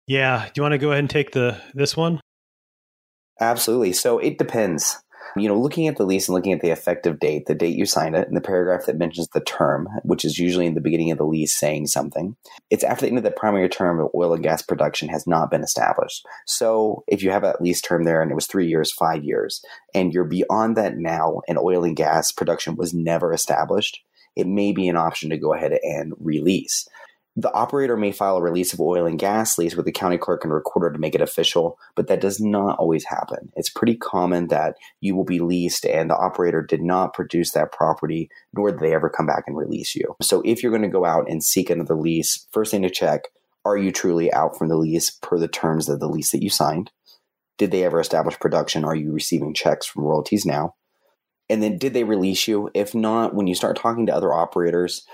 Yeah. 0.07 0.47
Do 0.47 0.52
you 0.57 0.62
want 0.62 0.73
to 0.73 0.78
go 0.78 0.92
ahead 0.92 1.00
and 1.00 1.11
take 1.11 1.33
the 1.33 1.61
this 1.75 1.97
one? 1.97 2.21
Absolutely. 3.40 3.92
So 3.92 4.18
it 4.18 4.38
depends 4.38 4.99
you 5.38 5.49
know, 5.49 5.59
looking 5.59 5.88
at 5.88 5.97
the 5.97 6.04
lease 6.04 6.28
and 6.28 6.35
looking 6.35 6.52
at 6.52 6.61
the 6.61 6.71
effective 6.71 7.18
date, 7.18 7.47
the 7.47 7.54
date 7.54 7.76
you 7.76 7.87
signed 7.87 8.14
it, 8.14 8.28
and 8.28 8.37
the 8.37 8.40
paragraph 8.40 8.87
that 8.87 8.99
mentions 8.99 9.28
the 9.28 9.40
term, 9.40 9.88
which 10.02 10.25
is 10.25 10.38
usually 10.38 10.66
in 10.66 10.75
the 10.75 10.80
beginning 10.80 11.11
of 11.11 11.18
the 11.18 11.26
lease 11.26 11.57
saying 11.57 11.87
something, 11.87 12.37
it's 12.71 12.85
after 12.85 13.02
the 13.02 13.09
end 13.09 13.18
of 13.18 13.25
the 13.25 13.30
primary 13.30 13.68
term 13.68 14.00
of 14.00 14.11
oil 14.14 14.35
and 14.35 14.42
gas 14.42 14.62
production 14.62 15.09
has 15.09 15.26
not 15.26 15.50
been 15.50 15.62
established. 15.62 16.26
So 16.47 17.04
if 17.07 17.23
you 17.23 17.30
have 17.30 17.45
a 17.45 17.57
lease 17.61 17.80
term 17.80 18.04
there 18.04 18.23
and 18.23 18.30
it 18.30 18.35
was 18.35 18.47
three 18.47 18.68
years, 18.68 18.92
five 18.92 19.25
years, 19.25 19.62
and 19.95 20.12
you're 20.12 20.25
beyond 20.25 20.76
that 20.76 20.97
now 20.97 21.40
and 21.49 21.59
oil 21.59 21.85
and 21.85 21.97
gas 21.97 22.33
production 22.33 22.76
was 22.76 22.95
never 22.95 23.33
established, 23.33 24.00
it 24.37 24.47
may 24.47 24.73
be 24.73 24.88
an 24.88 24.97
option 24.97 25.30
to 25.30 25.38
go 25.38 25.52
ahead 25.52 25.73
and 25.83 26.12
release. 26.18 26.88
The 27.38 27.52
operator 27.52 27.97
may 27.97 28.11
file 28.11 28.38
a 28.38 28.42
release 28.42 28.73
of 28.73 28.80
oil 28.80 29.07
and 29.07 29.16
gas 29.16 29.59
lease 29.59 29.76
with 29.76 29.87
the 29.87 29.92
county 29.92 30.18
clerk 30.18 30.42
and 30.42 30.52
recorder 30.52 30.90
to 30.90 30.99
make 30.99 31.14
it 31.14 31.21
official, 31.21 31.78
but 31.95 32.09
that 32.09 32.21
does 32.21 32.40
not 32.40 32.76
always 32.80 33.04
happen. 33.04 33.52
It's 33.54 33.68
pretty 33.68 33.95
common 33.95 34.49
that 34.49 34.75
you 35.00 35.14
will 35.14 35.25
be 35.25 35.38
leased 35.38 35.87
and 35.87 36.11
the 36.11 36.16
operator 36.16 36.62
did 36.62 36.83
not 36.83 37.14
produce 37.14 37.52
that 37.52 37.71
property, 37.71 38.28
nor 38.54 38.73
did 38.73 38.80
they 38.80 38.92
ever 38.92 39.09
come 39.09 39.26
back 39.26 39.45
and 39.47 39.57
release 39.57 39.95
you. 39.95 40.16
So 40.21 40.42
if 40.45 40.64
you're 40.64 40.73
going 40.73 40.83
to 40.83 40.88
go 40.88 41.04
out 41.04 41.30
and 41.30 41.45
seek 41.45 41.71
another 41.71 41.95
lease, 41.95 42.45
first 42.50 42.73
thing 42.73 42.83
to 42.83 42.90
check 42.90 43.28
are 43.64 43.76
you 43.76 43.92
truly 43.92 44.33
out 44.33 44.59
from 44.59 44.66
the 44.66 44.76
lease 44.76 45.11
per 45.11 45.38
the 45.38 45.47
terms 45.47 45.88
of 45.88 46.00
the 46.00 46.09
lease 46.09 46.33
that 46.33 46.42
you 46.42 46.50
signed? 46.50 46.90
Did 47.57 47.71
they 47.71 47.85
ever 47.85 48.00
establish 48.00 48.37
production? 48.40 48.85
Are 48.85 48.97
you 48.97 49.12
receiving 49.12 49.54
checks 49.54 49.87
from 49.87 50.02
royalties 50.02 50.45
now? 50.45 50.75
And 51.49 51.62
then 51.62 51.78
did 51.78 51.95
they 51.95 52.04
release 52.04 52.49
you? 52.49 52.68
If 52.75 52.97
not, 52.97 53.33
when 53.33 53.47
you 53.47 53.54
start 53.54 53.76
talking 53.76 54.07
to 54.07 54.14
other 54.14 54.35
operators, 54.35 55.07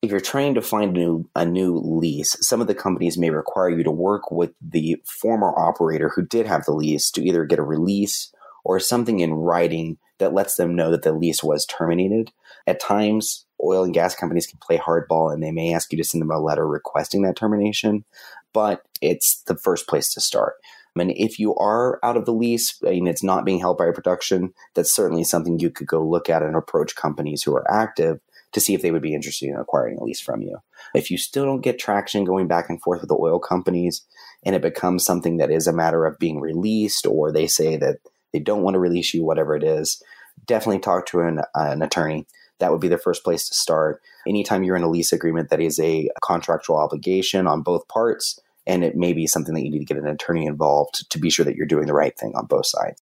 if 0.00 0.10
you're 0.10 0.20
trying 0.20 0.54
to 0.54 0.62
find 0.62 0.96
a 0.96 1.00
new, 1.00 1.28
a 1.34 1.44
new 1.44 1.76
lease, 1.78 2.36
some 2.46 2.60
of 2.60 2.68
the 2.68 2.74
companies 2.74 3.18
may 3.18 3.30
require 3.30 3.70
you 3.70 3.82
to 3.82 3.90
work 3.90 4.30
with 4.30 4.52
the 4.60 5.02
former 5.04 5.52
operator 5.58 6.08
who 6.08 6.22
did 6.22 6.46
have 6.46 6.64
the 6.64 6.72
lease 6.72 7.10
to 7.10 7.22
either 7.22 7.44
get 7.44 7.58
a 7.58 7.64
release 7.64 8.32
or 8.64 8.78
something 8.78 9.20
in 9.20 9.34
writing 9.34 9.98
that 10.18 10.32
lets 10.32 10.56
them 10.56 10.76
know 10.76 10.90
that 10.90 11.02
the 11.02 11.12
lease 11.12 11.42
was 11.42 11.66
terminated. 11.66 12.30
At 12.66 12.80
times, 12.80 13.46
oil 13.62 13.84
and 13.84 13.94
gas 13.94 14.14
companies 14.14 14.46
can 14.46 14.58
play 14.58 14.78
hardball 14.78 15.32
and 15.32 15.42
they 15.42 15.50
may 15.50 15.74
ask 15.74 15.92
you 15.92 15.98
to 15.98 16.04
send 16.04 16.22
them 16.22 16.30
a 16.30 16.38
letter 16.38 16.66
requesting 16.66 17.22
that 17.22 17.36
termination, 17.36 18.04
but 18.52 18.82
it's 19.00 19.42
the 19.46 19.56
first 19.56 19.88
place 19.88 20.12
to 20.14 20.20
start. 20.20 20.54
And 20.96 21.12
if 21.12 21.38
you 21.38 21.54
are 21.56 22.00
out 22.02 22.16
of 22.16 22.24
the 22.24 22.32
lease 22.32 22.76
and 22.82 23.08
it's 23.08 23.22
not 23.22 23.44
being 23.44 23.60
held 23.60 23.78
by 23.78 23.90
production, 23.92 24.52
that's 24.74 24.92
certainly 24.92 25.22
something 25.22 25.58
you 25.58 25.70
could 25.70 25.86
go 25.86 26.04
look 26.04 26.28
at 26.28 26.42
and 26.42 26.56
approach 26.56 26.96
companies 26.96 27.42
who 27.42 27.54
are 27.54 27.70
active 27.70 28.20
to 28.52 28.60
see 28.60 28.74
if 28.74 28.82
they 28.82 28.90
would 28.90 29.02
be 29.02 29.14
interested 29.14 29.48
in 29.48 29.56
acquiring 29.56 29.98
a 29.98 30.04
lease 30.04 30.20
from 30.20 30.42
you. 30.42 30.58
If 30.94 31.10
you 31.10 31.18
still 31.18 31.44
don't 31.44 31.60
get 31.60 31.78
traction 31.78 32.24
going 32.24 32.46
back 32.46 32.68
and 32.68 32.80
forth 32.80 33.00
with 33.00 33.08
the 33.08 33.18
oil 33.18 33.38
companies 33.38 34.06
and 34.44 34.54
it 34.54 34.62
becomes 34.62 35.04
something 35.04 35.36
that 35.36 35.50
is 35.50 35.66
a 35.66 35.72
matter 35.72 36.06
of 36.06 36.18
being 36.18 36.40
released 36.40 37.06
or 37.06 37.30
they 37.30 37.46
say 37.46 37.76
that 37.76 37.98
they 38.32 38.38
don't 38.38 38.62
want 38.62 38.74
to 38.74 38.80
release 38.80 39.12
you, 39.14 39.24
whatever 39.24 39.54
it 39.54 39.62
is, 39.62 40.02
definitely 40.46 40.80
talk 40.80 41.06
to 41.06 41.20
an, 41.20 41.40
uh, 41.40 41.42
an 41.54 41.82
attorney. 41.82 42.26
That 42.58 42.72
would 42.72 42.80
be 42.80 42.88
the 42.88 42.98
first 42.98 43.22
place 43.22 43.48
to 43.48 43.54
start. 43.54 44.02
Anytime 44.26 44.64
you're 44.64 44.76
in 44.76 44.82
a 44.82 44.90
lease 44.90 45.12
agreement 45.12 45.50
that 45.50 45.60
is 45.60 45.78
a 45.78 46.08
contractual 46.22 46.76
obligation 46.76 47.46
on 47.46 47.62
both 47.62 47.86
parts, 47.88 48.40
and 48.66 48.84
it 48.84 48.96
may 48.96 49.12
be 49.12 49.26
something 49.26 49.54
that 49.54 49.62
you 49.62 49.70
need 49.70 49.78
to 49.78 49.84
get 49.84 49.96
an 49.96 50.06
attorney 50.06 50.44
involved 50.44 51.08
to 51.10 51.18
be 51.18 51.30
sure 51.30 51.44
that 51.44 51.54
you're 51.54 51.66
doing 51.66 51.86
the 51.86 51.94
right 51.94 52.18
thing 52.18 52.32
on 52.34 52.46
both 52.46 52.66
sides. 52.66 53.00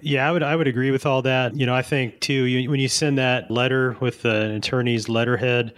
Yeah, 0.00 0.28
I 0.28 0.32
would 0.32 0.42
I 0.42 0.54
would 0.54 0.68
agree 0.68 0.90
with 0.90 1.06
all 1.06 1.22
that. 1.22 1.56
You 1.56 1.66
know, 1.66 1.74
I 1.74 1.82
think 1.82 2.20
too 2.20 2.44
you, 2.44 2.70
when 2.70 2.80
you 2.80 2.88
send 2.88 3.18
that 3.18 3.50
letter 3.50 3.96
with 4.00 4.24
an 4.24 4.52
attorney's 4.52 5.08
letterhead, 5.08 5.74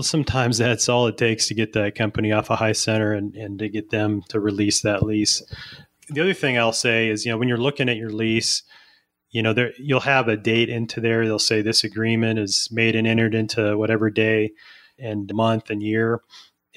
sometimes 0.00 0.58
that's 0.58 0.88
all 0.88 1.06
it 1.06 1.18
takes 1.18 1.48
to 1.48 1.54
get 1.54 1.72
that 1.72 1.94
company 1.94 2.30
off 2.32 2.50
a 2.50 2.56
high 2.56 2.72
center 2.72 3.12
and, 3.12 3.34
and 3.34 3.58
to 3.58 3.68
get 3.68 3.90
them 3.90 4.22
to 4.28 4.40
release 4.40 4.82
that 4.82 5.02
lease. 5.02 5.42
The 6.10 6.20
other 6.20 6.34
thing 6.34 6.58
I'll 6.58 6.72
say 6.72 7.08
is, 7.08 7.26
you 7.26 7.32
know, 7.32 7.38
when 7.38 7.48
you're 7.48 7.58
looking 7.58 7.88
at 7.88 7.96
your 7.96 8.10
lease, 8.10 8.62
you 9.30 9.42
know, 9.42 9.52
there 9.52 9.72
you'll 9.78 10.00
have 10.00 10.28
a 10.28 10.36
date 10.36 10.68
into 10.68 11.00
there. 11.00 11.24
They'll 11.24 11.38
say 11.38 11.60
this 11.60 11.84
agreement 11.84 12.38
is 12.38 12.68
made 12.70 12.94
and 12.94 13.06
entered 13.06 13.34
into 13.34 13.76
whatever 13.76 14.08
day 14.08 14.52
and 14.98 15.30
month 15.34 15.70
and 15.70 15.82
year. 15.82 16.22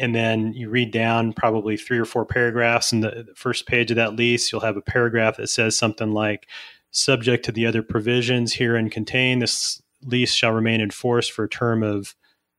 And 0.02 0.16
then 0.16 0.52
you 0.54 0.70
read 0.70 0.92
down 0.92 1.32
probably 1.32 1.78
three 1.78 2.00
or 2.00 2.06
four 2.06 2.26
paragraphs 2.26 2.92
in 2.92 3.02
the 3.02 3.28
first 3.36 3.68
page 3.68 3.92
of 3.92 3.98
that 3.98 4.16
lease. 4.16 4.52
You'll 4.52 4.62
have 4.62 4.76
a 4.76 4.82
paragraph 4.82 5.38
that 5.38 5.48
says 5.48 5.78
something 5.78 6.12
like, 6.12 6.48
subject 6.92 7.46
to 7.46 7.52
the 7.52 7.66
other 7.66 7.82
provisions 7.82 8.54
herein 8.54 8.90
contained, 8.90 9.42
this 9.42 9.82
lease 10.04 10.34
shall 10.34 10.52
remain 10.52 10.82
in 10.82 10.92
force 10.92 11.28
for 11.28 11.46
a 11.46 11.50
term 11.50 11.84
of 11.84 12.16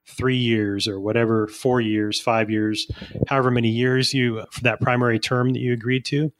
three 0.07 0.37
years 0.37 0.89
or 0.89 0.99
whatever, 0.99 1.47
four 1.47 1.81
years, 1.81 2.21
five 2.21 2.51
years, 2.51 2.91
however 3.29 3.51
many 3.51 3.69
years 3.69 4.15
you 4.15 4.43
for 4.51 4.61
that 4.63 4.81
primary 4.81 5.19
term 5.19 5.53
that 5.53 5.61
you 5.61 5.73
agreed 5.73 6.05
to. 6.07 6.33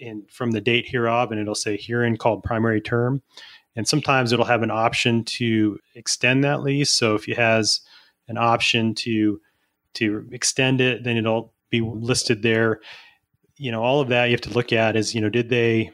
And 0.00 0.28
from 0.30 0.52
the 0.52 0.60
date 0.60 0.86
hereof, 0.88 1.30
and 1.30 1.40
it'll 1.40 1.54
say 1.54 1.76
herein 1.76 2.16
called 2.16 2.42
primary 2.42 2.80
term. 2.80 3.22
And 3.74 3.86
sometimes 3.88 4.32
it'll 4.32 4.44
have 4.44 4.62
an 4.62 4.70
option 4.70 5.24
to 5.24 5.78
extend 5.94 6.44
that 6.44 6.62
lease. 6.62 6.90
So 6.90 7.14
if 7.14 7.28
it 7.28 7.38
has 7.38 7.80
an 8.28 8.38
option 8.38 8.94
to 8.96 9.40
to 9.94 10.28
extend 10.32 10.80
it, 10.80 11.04
then 11.04 11.16
it'll 11.16 11.52
be 11.70 11.80
listed 11.80 12.42
there. 12.42 12.80
You 13.56 13.70
know, 13.70 13.82
all 13.82 14.00
of 14.00 14.08
that 14.08 14.26
you 14.26 14.32
have 14.32 14.40
to 14.42 14.50
look 14.50 14.72
at 14.72 14.96
is, 14.96 15.14
you 15.14 15.20
know, 15.20 15.28
did 15.28 15.48
they 15.48 15.92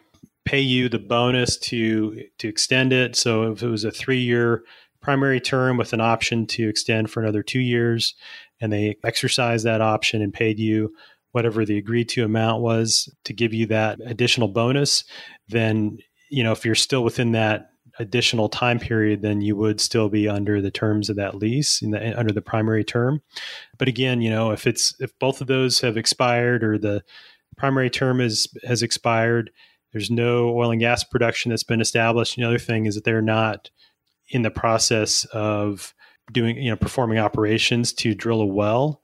pay 0.49 0.61
you 0.61 0.89
the 0.89 0.99
bonus 0.99 1.59
to 1.59 2.25
to 2.39 2.49
extend 2.49 2.91
it. 2.91 3.15
So 3.15 3.53
if 3.53 3.63
it 3.63 3.69
was 3.69 3.85
a 3.85 3.91
three 3.91 4.21
year 4.21 4.65
primary 5.03 5.41
term 5.41 5.77
with 5.77 5.93
an 5.93 6.01
option 6.01 6.47
to 6.47 6.69
extend 6.69 7.11
for 7.11 7.23
another 7.23 7.43
two 7.43 7.61
years, 7.61 8.15
and 8.59 8.73
they 8.73 8.97
exercised 9.05 9.67
that 9.67 9.83
option 9.83 10.23
and 10.23 10.33
paid 10.33 10.59
you 10.59 10.95
whatever 11.33 11.67
the 11.67 11.77
agreed 11.77 12.09
to 12.09 12.25
amount 12.25 12.63
was 12.63 13.15
to 13.25 13.35
give 13.35 13.53
you 13.53 13.67
that 13.67 13.99
additional 14.07 14.49
bonus, 14.49 15.05
then 15.49 15.99
you 16.31 16.43
know 16.43 16.53
if 16.53 16.65
you're 16.65 16.75
still 16.75 17.05
within 17.05 17.33
that 17.33 17.69
additional 17.99 18.49
time 18.49 18.79
period, 18.79 19.23
then 19.23 19.41
you 19.41 19.57
would 19.57 19.81
still 19.81 20.09
be 20.09 20.29
under 20.29 20.61
the 20.61 20.71
terms 20.71 21.11
of 21.11 21.17
that 21.17 21.35
lease 21.35 21.81
the, 21.81 22.19
under 22.19 22.33
the 22.33 22.43
primary 22.43 22.85
term. 22.85 23.21
But 23.79 23.89
again, 23.89 24.21
you 24.21 24.31
know 24.31 24.51
if 24.51 24.67
it's 24.67 24.95
if 25.01 25.17
both 25.19 25.41
of 25.41 25.47
those 25.47 25.81
have 25.81 25.97
expired 25.97 26.63
or 26.63 26.79
the 26.79 27.03
primary 27.57 27.91
term 27.91 28.21
is 28.21 28.47
has 28.65 28.83
expired 28.83 29.51
there's 29.93 30.11
no 30.11 30.51
oil 30.51 30.71
and 30.71 30.81
gas 30.81 31.05
production 31.05 31.51
that's 31.51 31.65
been 31.65 31.81
established. 31.81 32.37
And 32.37 32.45
the 32.45 32.49
other 32.49 32.59
thing 32.59 32.87
is 32.87 32.95
that 32.95 33.05
they're 33.05 33.23
not 33.23 33.71
in 34.29 34.43
the 34.43 34.51
process 34.51 35.25
of 35.27 35.95
doing, 36.33 36.57
you 36.59 36.71
know, 36.71 36.77
performing 36.77 37.19
operations 37.19 37.93
to 37.95 38.15
drill 38.15 38.43
a 38.43 38.47
well. 38.47 39.03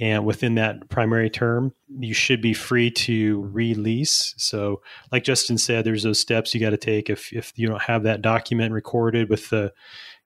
And 0.00 0.24
within 0.24 0.54
that 0.54 0.88
primary 0.88 1.28
term, 1.28 1.74
you 1.98 2.14
should 2.14 2.40
be 2.40 2.54
free 2.54 2.90
to 2.92 3.42
release. 3.52 4.32
So, 4.36 4.80
like 5.10 5.24
Justin 5.24 5.58
said, 5.58 5.84
there's 5.84 6.04
those 6.04 6.20
steps 6.20 6.54
you 6.54 6.60
got 6.60 6.70
to 6.70 6.76
take 6.76 7.10
if, 7.10 7.32
if 7.32 7.52
you 7.56 7.66
don't 7.66 7.82
have 7.82 8.04
that 8.04 8.22
document 8.22 8.72
recorded 8.72 9.28
with 9.28 9.50
the 9.50 9.72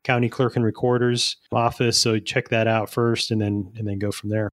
county 0.04 0.28
clerk 0.28 0.56
and 0.56 0.64
recorder's 0.64 1.36
office. 1.50 2.00
So 2.00 2.18
check 2.18 2.48
that 2.48 2.66
out 2.66 2.90
first 2.90 3.30
and 3.30 3.40
then 3.40 3.72
and 3.76 3.86
then 3.86 3.98
go 3.98 4.10
from 4.10 4.30
there. 4.30 4.50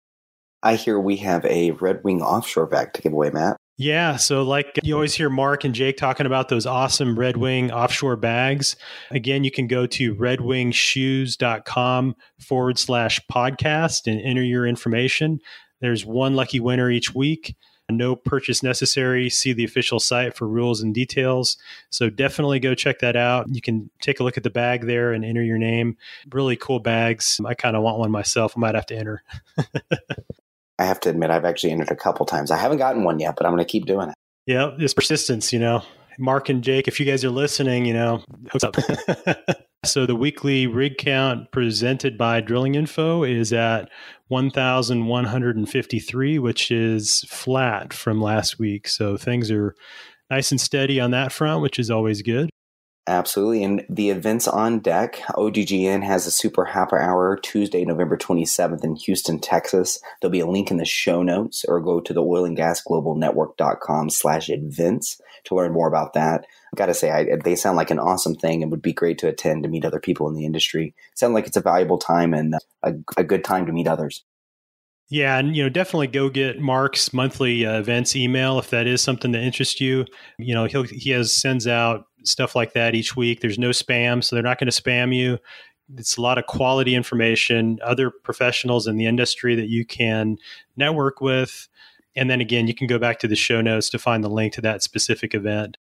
I 0.62 0.76
hear 0.76 1.00
we 1.00 1.18
have 1.18 1.46
a 1.46 1.72
Red 1.72 2.04
Wing 2.04 2.22
offshore 2.22 2.68
bag 2.68 2.94
to 2.94 3.02
give 3.02 3.14
away, 3.14 3.30
Matt. 3.32 3.58
Yeah. 3.80 4.18
So, 4.18 4.44
like 4.44 4.78
you 4.84 4.94
always 4.94 5.14
hear 5.14 5.30
Mark 5.30 5.64
and 5.64 5.74
Jake 5.74 5.96
talking 5.96 6.26
about 6.26 6.50
those 6.50 6.66
awesome 6.66 7.18
Red 7.18 7.38
Wing 7.38 7.72
offshore 7.72 8.18
bags. 8.18 8.76
Again, 9.10 9.46
you 9.46 9.52
can 9.52 9.68
go 9.68 9.88
to 9.88 10.14
redwingshoes.com 10.16 12.16
forward 12.40 12.78
slash 12.78 13.22
podcast 13.32 14.12
and 14.12 14.20
enter 14.20 14.44
your 14.44 14.68
information. 14.68 15.40
There's 15.80 16.06
one 16.06 16.36
lucky 16.36 16.60
winner 16.60 16.92
each 16.92 17.16
week. 17.16 17.56
No 17.90 18.18
purchase 18.18 18.62
necessary. 18.62 19.30
See 19.30 19.54
the 19.54 19.64
official 19.64 20.02
site 20.02 20.36
for 20.36 20.46
rules 20.46 20.82
and 20.82 20.94
details. 20.94 21.56
So 21.90 22.10
definitely 22.10 22.60
go 22.60 22.76
check 22.76 23.00
that 23.00 23.16
out. 23.16 23.46
You 23.48 23.62
can 23.62 23.90
take 24.02 24.20
a 24.20 24.26
look 24.26 24.36
at 24.36 24.44
the 24.44 24.50
bag 24.50 24.88
there 24.88 25.14
and 25.14 25.24
enter 25.24 25.42
your 25.42 25.58
name. 25.58 25.96
Really 26.34 26.58
cool 26.58 26.82
bags. 26.82 27.40
I 27.46 27.54
kind 27.54 27.78
of 27.78 27.84
want 27.84 27.98
one 27.98 28.12
myself. 28.12 28.56
I 28.58 28.60
might 28.60 28.76
have 28.76 28.88
to 28.88 28.98
enter. 28.98 29.24
I 30.80 30.86
have 30.86 31.00
to 31.02 31.10
admit, 31.10 31.30
I've 31.30 31.46
actually 31.46 31.72
entered 31.72 31.92
a 31.92 31.96
couple 31.96 32.26
times. 32.26 32.52
I 32.52 32.58
haven't 32.58 32.78
gotten 32.78 33.04
one 33.04 33.20
yet, 33.20 33.36
but 33.36 33.46
I'm 33.46 33.52
going 33.52 33.64
to 33.64 33.70
keep 33.70 33.86
doing 33.86 34.10
it. 34.10 34.16
Yeah, 34.48 34.72
it's 34.80 34.94
persistence, 34.94 35.54
you 35.54 35.60
know. 35.60 35.84
Mark 36.18 36.50
and 36.50 36.64
Jake, 36.64 36.88
if 36.88 37.00
you 37.00 37.06
guys 37.06 37.24
are 37.24 37.30
listening, 37.30 37.86
you 37.86 37.94
know, 37.94 38.24
hook 38.52 38.64
up. 38.64 38.76
so 39.86 40.06
the 40.06 40.16
weekly 40.16 40.68
rig 40.68 40.98
count 40.98 41.52
presented 41.52 42.18
by 42.18 42.42
Drilling 42.42 42.76
Info 42.76 43.24
is 43.24 43.54
at 43.54 43.90
1,153, 44.30 46.40
which 46.40 46.72
is 46.72 47.26
flat 47.28 47.94
from 47.94 48.22
last 48.22 48.58
week. 48.58 48.88
So 48.88 49.18
things 49.18 49.52
are 49.52 49.76
nice 50.30 50.52
and 50.52 50.60
steady 50.60 51.00
on 51.00 51.12
that 51.12 51.32
front, 51.32 51.62
which 51.62 51.78
is 51.78 51.92
always 51.92 52.22
good. 52.22 52.50
Absolutely. 53.10 53.64
And 53.64 53.84
the 53.90 54.12
events 54.12 54.48
on 54.48 54.82
deck, 54.82 55.16
OGGN 55.30 56.04
has 56.04 56.28
a 56.28 56.32
super 56.32 56.64
happy 56.64 56.98
hour 56.98 57.40
Tuesday, 57.42 57.84
November 57.84 58.16
27th 58.16 58.84
in 58.84 58.96
Houston, 58.98 59.40
Texas. 59.40 60.00
There'll 60.22 60.32
be 60.32 60.42
a 60.42 60.46
link 60.46 60.70
in 60.70 60.78
the 60.78 60.86
show 60.86 61.24
notes 61.24 61.66
or 61.68 61.82
go 61.82 62.02
to 62.02 62.14
the 62.14 62.22
oil 62.22 62.46
and 62.46 62.56
gas 62.56 62.84
global 62.84 63.16
network.com 63.16 64.12
slash 64.12 64.48
events 64.52 65.20
to 65.46 65.56
learn 65.56 65.74
more 65.74 65.88
about 65.88 66.14
that. 66.14 66.46
I've 66.72 66.78
got 66.78 66.86
to 66.86 66.94
say, 66.94 67.10
I, 67.10 67.36
they 67.44 67.56
sound 67.56 67.78
like 67.78 67.90
an 67.90 67.98
awesome 67.98 68.36
thing 68.36 68.62
and 68.62 68.72
would 68.72 68.84
be 68.84 68.94
great 68.94 69.18
to 69.20 69.28
attend 69.28 69.64
to 69.64 69.70
meet 69.70 69.86
other 69.86 70.00
people 70.00 70.28
in 70.28 70.36
the 70.36 70.46
industry. 70.46 70.94
Sound 71.16 71.34
like 71.34 71.48
it's 71.48 71.58
a 71.58 71.62
valuable 71.62 71.98
time 71.98 72.36
and 72.36 72.54
a, 72.84 72.94
a 73.18 73.24
good 73.24 73.44
time 73.44 73.66
to 73.66 73.74
meet 73.74 73.88
others. 73.88 74.24
Yeah, 75.10 75.40
and 75.40 75.56
you 75.56 75.64
know, 75.64 75.70
definitely 75.70 76.06
go 76.06 76.30
get 76.30 76.60
Mark's 76.60 77.12
monthly 77.12 77.66
uh, 77.66 77.80
events 77.80 78.16
email 78.16 78.60
if 78.60 78.70
that 78.70 78.86
is 78.86 79.02
something 79.02 79.32
that 79.32 79.42
interests 79.42 79.82
you. 79.82 80.06
You 80.38 80.54
know, 80.54 80.66
he 80.66 80.84
he 80.84 81.10
has 81.10 81.36
sends 81.36 81.66
out 81.66 82.06
stuff 82.24 82.56
like 82.56 82.74
that 82.74 82.96
each 82.96 83.16
week. 83.16 83.42
There's 83.42 83.60
no 83.60 83.70
spam, 83.70 84.24
so 84.24 84.36
they're 84.36 84.44
not 84.44 84.60
going 84.60 84.70
to 84.70 84.82
spam 84.82 85.16
you. 85.16 85.40
It's 85.98 86.18
a 86.18 86.22
lot 86.22 86.38
of 86.38 86.46
quality 86.46 86.96
information, 86.96 87.80
other 87.84 88.12
professionals 88.12 88.88
in 88.88 88.98
the 88.98 89.06
industry 89.06 89.56
that 89.56 89.70
you 89.70 89.86
can 89.86 90.38
network 90.78 91.22
with. 91.22 91.68
And 92.16 92.30
then 92.30 92.42
again, 92.42 92.68
you 92.68 92.76
can 92.76 92.88
go 92.88 93.00
back 93.00 93.20
to 93.20 93.28
the 93.28 93.36
show 93.36 93.62
notes 93.62 93.90
to 93.90 94.00
find 94.00 94.24
the 94.24 94.30
link 94.30 94.54
to 94.54 94.62
that 94.62 94.84
specific 94.84 95.34
event. 95.34 95.78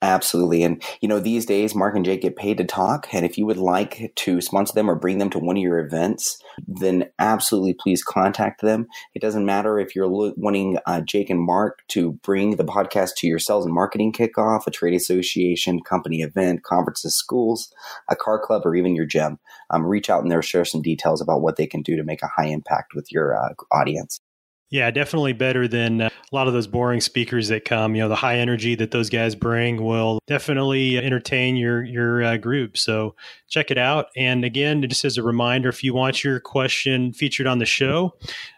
Absolutely. 0.00 0.62
And, 0.62 0.80
you 1.00 1.08
know, 1.08 1.18
these 1.18 1.44
days, 1.44 1.74
Mark 1.74 1.96
and 1.96 2.04
Jake 2.04 2.22
get 2.22 2.36
paid 2.36 2.58
to 2.58 2.64
talk. 2.64 3.08
And 3.12 3.26
if 3.26 3.36
you 3.36 3.44
would 3.46 3.56
like 3.56 4.12
to 4.14 4.40
sponsor 4.40 4.72
them 4.72 4.88
or 4.88 4.94
bring 4.94 5.18
them 5.18 5.28
to 5.30 5.40
one 5.40 5.56
of 5.56 5.62
your 5.62 5.80
events, 5.80 6.40
then 6.68 7.10
absolutely 7.18 7.74
please 7.74 8.04
contact 8.04 8.60
them. 8.60 8.86
It 9.16 9.22
doesn't 9.22 9.44
matter 9.44 9.80
if 9.80 9.96
you're 9.96 10.08
wanting 10.08 10.78
uh, 10.86 11.00
Jake 11.00 11.30
and 11.30 11.44
Mark 11.44 11.80
to 11.88 12.12
bring 12.22 12.54
the 12.54 12.64
podcast 12.64 13.16
to 13.16 13.26
your 13.26 13.40
sales 13.40 13.64
and 13.64 13.74
marketing 13.74 14.12
kickoff, 14.12 14.68
a 14.68 14.70
trade 14.70 14.94
association, 14.94 15.80
company 15.80 16.22
event, 16.22 16.62
conferences, 16.62 17.16
schools, 17.16 17.72
a 18.08 18.14
car 18.14 18.38
club, 18.38 18.62
or 18.64 18.76
even 18.76 18.94
your 18.94 19.06
gym. 19.06 19.40
Um, 19.70 19.84
reach 19.84 20.08
out 20.08 20.22
and 20.22 20.30
they'll 20.30 20.40
share 20.42 20.64
some 20.64 20.80
details 20.80 21.20
about 21.20 21.42
what 21.42 21.56
they 21.56 21.66
can 21.66 21.82
do 21.82 21.96
to 21.96 22.04
make 22.04 22.22
a 22.22 22.28
high 22.28 22.46
impact 22.46 22.94
with 22.94 23.10
your 23.10 23.36
uh, 23.36 23.54
audience. 23.72 24.20
Yeah, 24.70 24.90
definitely 24.90 25.32
better 25.32 25.66
than 25.66 26.02
uh, 26.02 26.10
a 26.30 26.34
lot 26.34 26.46
of 26.46 26.52
those 26.52 26.66
boring 26.66 27.00
speakers 27.00 27.48
that 27.48 27.64
come. 27.64 27.94
You 27.94 28.02
know, 28.02 28.08
the 28.08 28.16
high 28.16 28.38
energy 28.38 28.74
that 28.74 28.90
those 28.90 29.08
guys 29.08 29.34
bring 29.34 29.82
will 29.82 30.20
definitely 30.26 30.98
entertain 30.98 31.56
your 31.56 31.82
your 31.82 32.22
uh, 32.22 32.36
group. 32.36 32.76
So 32.76 33.14
check 33.48 33.70
it 33.70 33.78
out. 33.78 34.08
And 34.14 34.44
again, 34.44 34.86
just 34.86 35.06
as 35.06 35.16
a 35.16 35.22
reminder, 35.22 35.70
if 35.70 35.82
you 35.82 35.94
want 35.94 36.22
your 36.22 36.38
question 36.38 37.14
featured 37.14 37.46
on 37.46 37.58
the 37.60 37.66
show, 37.66 38.14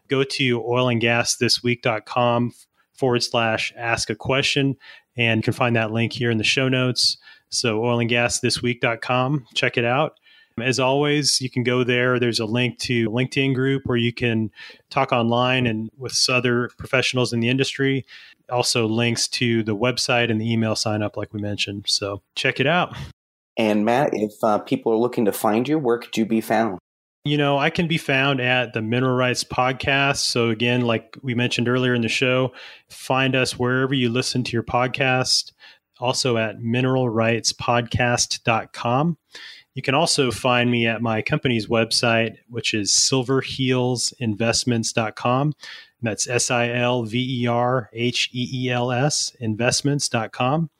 go 0.08 0.24
to 0.24 0.60
oilandgasthisweek.com 0.60 2.52
forward 2.94 3.22
slash 3.22 3.72
ask 3.76 4.10
a 4.10 4.16
question, 4.16 4.76
and 5.16 5.38
you 5.38 5.42
can 5.44 5.52
find 5.52 5.76
that 5.76 5.92
link 5.92 6.12
here 6.12 6.30
in 6.30 6.38
the 6.38 6.44
show 6.44 6.68
notes. 6.68 7.18
So 7.50 7.80
oilandgasthisweek.com, 7.80 9.46
check 9.54 9.78
it 9.78 9.84
out. 9.84 10.19
As 10.62 10.78
always, 10.78 11.40
you 11.40 11.50
can 11.50 11.62
go 11.62 11.84
there. 11.84 12.18
There's 12.18 12.40
a 12.40 12.44
link 12.44 12.78
to 12.80 13.06
a 13.06 13.10
LinkedIn 13.10 13.54
group 13.54 13.82
where 13.86 13.96
you 13.96 14.12
can 14.12 14.50
talk 14.90 15.12
online 15.12 15.66
and 15.66 15.90
with 15.96 16.18
other 16.28 16.70
professionals 16.78 17.32
in 17.32 17.40
the 17.40 17.48
industry. 17.48 18.04
Also, 18.50 18.86
links 18.86 19.28
to 19.28 19.62
the 19.62 19.76
website 19.76 20.30
and 20.30 20.40
the 20.40 20.52
email 20.52 20.74
sign 20.74 21.02
up, 21.02 21.16
like 21.16 21.32
we 21.32 21.40
mentioned. 21.40 21.84
So 21.88 22.22
check 22.34 22.60
it 22.60 22.66
out. 22.66 22.94
And 23.56 23.84
Matt, 23.84 24.10
if 24.12 24.32
uh, 24.42 24.58
people 24.58 24.92
are 24.92 24.96
looking 24.96 25.24
to 25.26 25.32
find 25.32 25.68
you, 25.68 25.78
where 25.78 25.98
could 25.98 26.16
you 26.16 26.24
be 26.24 26.40
found? 26.40 26.78
You 27.24 27.36
know, 27.36 27.58
I 27.58 27.68
can 27.68 27.86
be 27.86 27.98
found 27.98 28.40
at 28.40 28.72
the 28.72 28.80
Mineral 28.80 29.14
Rights 29.14 29.44
Podcast. 29.44 30.24
So, 30.24 30.48
again, 30.48 30.80
like 30.80 31.18
we 31.22 31.34
mentioned 31.34 31.68
earlier 31.68 31.94
in 31.94 32.00
the 32.00 32.08
show, 32.08 32.54
find 32.88 33.36
us 33.36 33.58
wherever 33.58 33.92
you 33.92 34.08
listen 34.08 34.42
to 34.44 34.52
your 34.52 34.62
podcast, 34.62 35.52
also 35.98 36.38
at 36.38 36.60
mineralrightspodcast.com. 36.60 39.18
You 39.74 39.82
can 39.82 39.94
also 39.94 40.30
find 40.30 40.70
me 40.70 40.86
at 40.86 41.02
my 41.02 41.20
company's 41.22 41.66
website, 41.68 42.36
which 42.48 42.74
is 42.74 42.92
silverheelsinvestments.com. 42.92 45.52
That's 46.02 46.28
S 46.28 46.50
I 46.50 46.70
L 46.70 47.04
V 47.04 47.42
E 47.42 47.46
R 47.46 47.88
H 47.92 48.30
E 48.32 48.48
E 48.52 48.68
L 48.70 48.90
S 48.90 49.36
investments.com. 49.38 50.70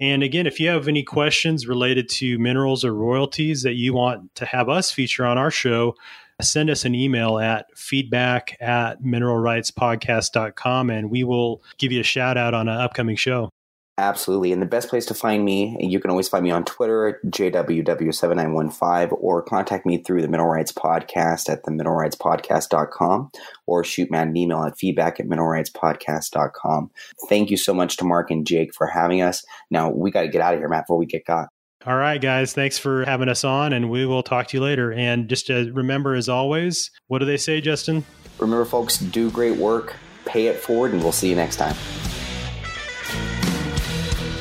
And 0.00 0.24
again, 0.24 0.46
if 0.46 0.58
you 0.58 0.70
have 0.70 0.88
any 0.88 1.04
questions 1.04 1.68
related 1.68 2.08
to 2.10 2.38
minerals 2.38 2.84
or 2.84 2.92
royalties 2.92 3.62
that 3.62 3.74
you 3.74 3.94
want 3.94 4.34
to 4.36 4.44
have 4.44 4.68
us 4.68 4.90
feature 4.90 5.24
on 5.24 5.38
our 5.38 5.52
show, 5.52 5.94
send 6.42 6.68
us 6.68 6.84
an 6.84 6.96
email 6.96 7.38
at 7.38 7.66
feedback 7.78 8.56
at 8.60 9.02
mineralrightspodcast.com 9.02 10.90
and 10.90 11.10
we 11.10 11.22
will 11.22 11.62
give 11.78 11.92
you 11.92 12.00
a 12.00 12.04
shout 12.04 12.36
out 12.36 12.54
on 12.54 12.68
an 12.68 12.80
upcoming 12.80 13.16
show. 13.16 13.50
Absolutely. 13.96 14.52
And 14.52 14.60
the 14.60 14.66
best 14.66 14.88
place 14.88 15.06
to 15.06 15.14
find 15.14 15.44
me, 15.44 15.76
you 15.78 16.00
can 16.00 16.10
always 16.10 16.28
find 16.28 16.42
me 16.42 16.50
on 16.50 16.64
Twitter 16.64 17.06
at 17.06 17.24
JWW7915 17.26 19.16
or 19.20 19.40
contact 19.40 19.86
me 19.86 19.98
through 19.98 20.20
the 20.20 20.26
Mineral 20.26 20.50
Rights 20.50 20.72
Podcast 20.72 21.48
at 21.48 21.62
the 21.62 21.70
mineralrightspodcast.com 21.70 23.30
or 23.66 23.84
shoot 23.84 24.10
Matt 24.10 24.26
an 24.26 24.36
email 24.36 24.64
at 24.64 24.76
feedback 24.76 25.20
at 25.20 25.26
mineralrightspodcast.com. 25.26 26.90
Thank 27.28 27.50
you 27.50 27.56
so 27.56 27.72
much 27.72 27.96
to 27.98 28.04
Mark 28.04 28.32
and 28.32 28.44
Jake 28.44 28.74
for 28.74 28.88
having 28.88 29.22
us. 29.22 29.44
Now 29.70 29.90
we 29.90 30.10
got 30.10 30.22
to 30.22 30.28
get 30.28 30.40
out 30.40 30.54
of 30.54 30.60
here, 30.60 30.68
Matt, 30.68 30.84
before 30.84 30.98
we 30.98 31.06
get 31.06 31.24
got. 31.24 31.48
All 31.86 31.96
right, 31.96 32.20
guys. 32.20 32.54
Thanks 32.54 32.78
for 32.78 33.04
having 33.04 33.28
us 33.28 33.44
on, 33.44 33.74
and 33.74 33.90
we 33.90 34.06
will 34.06 34.22
talk 34.22 34.48
to 34.48 34.56
you 34.56 34.62
later. 34.62 34.90
And 34.92 35.28
just 35.28 35.48
to 35.48 35.70
remember, 35.72 36.14
as 36.14 36.30
always, 36.30 36.90
what 37.08 37.18
do 37.18 37.26
they 37.26 37.36
say, 37.36 37.60
Justin? 37.60 38.04
Remember, 38.38 38.64
folks, 38.64 38.98
do 38.98 39.30
great 39.30 39.58
work, 39.58 39.94
pay 40.24 40.46
it 40.46 40.56
forward, 40.56 40.92
and 40.92 41.02
we'll 41.02 41.12
see 41.12 41.28
you 41.28 41.36
next 41.36 41.56
time. 41.56 41.76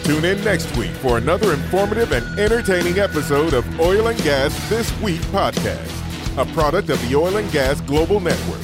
Tune 0.03 0.25
in 0.25 0.43
next 0.43 0.75
week 0.75 0.91
for 0.91 1.17
another 1.17 1.53
informative 1.53 2.11
and 2.11 2.37
entertaining 2.37 2.99
episode 2.99 3.53
of 3.53 3.79
Oil 3.79 4.07
and 4.07 4.21
Gas 4.21 4.53
This 4.69 4.91
Week 4.99 5.21
podcast, 5.31 6.37
a 6.37 6.43
product 6.53 6.89
of 6.89 7.01
the 7.07 7.15
Oil 7.15 7.37
and 7.37 7.49
Gas 7.53 7.79
Global 7.81 8.19
Network. 8.19 8.59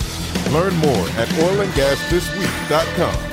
Learn 0.51 0.75
more 0.77 1.07
at 1.17 1.29
oilandgasthisweek.com. 1.29 3.28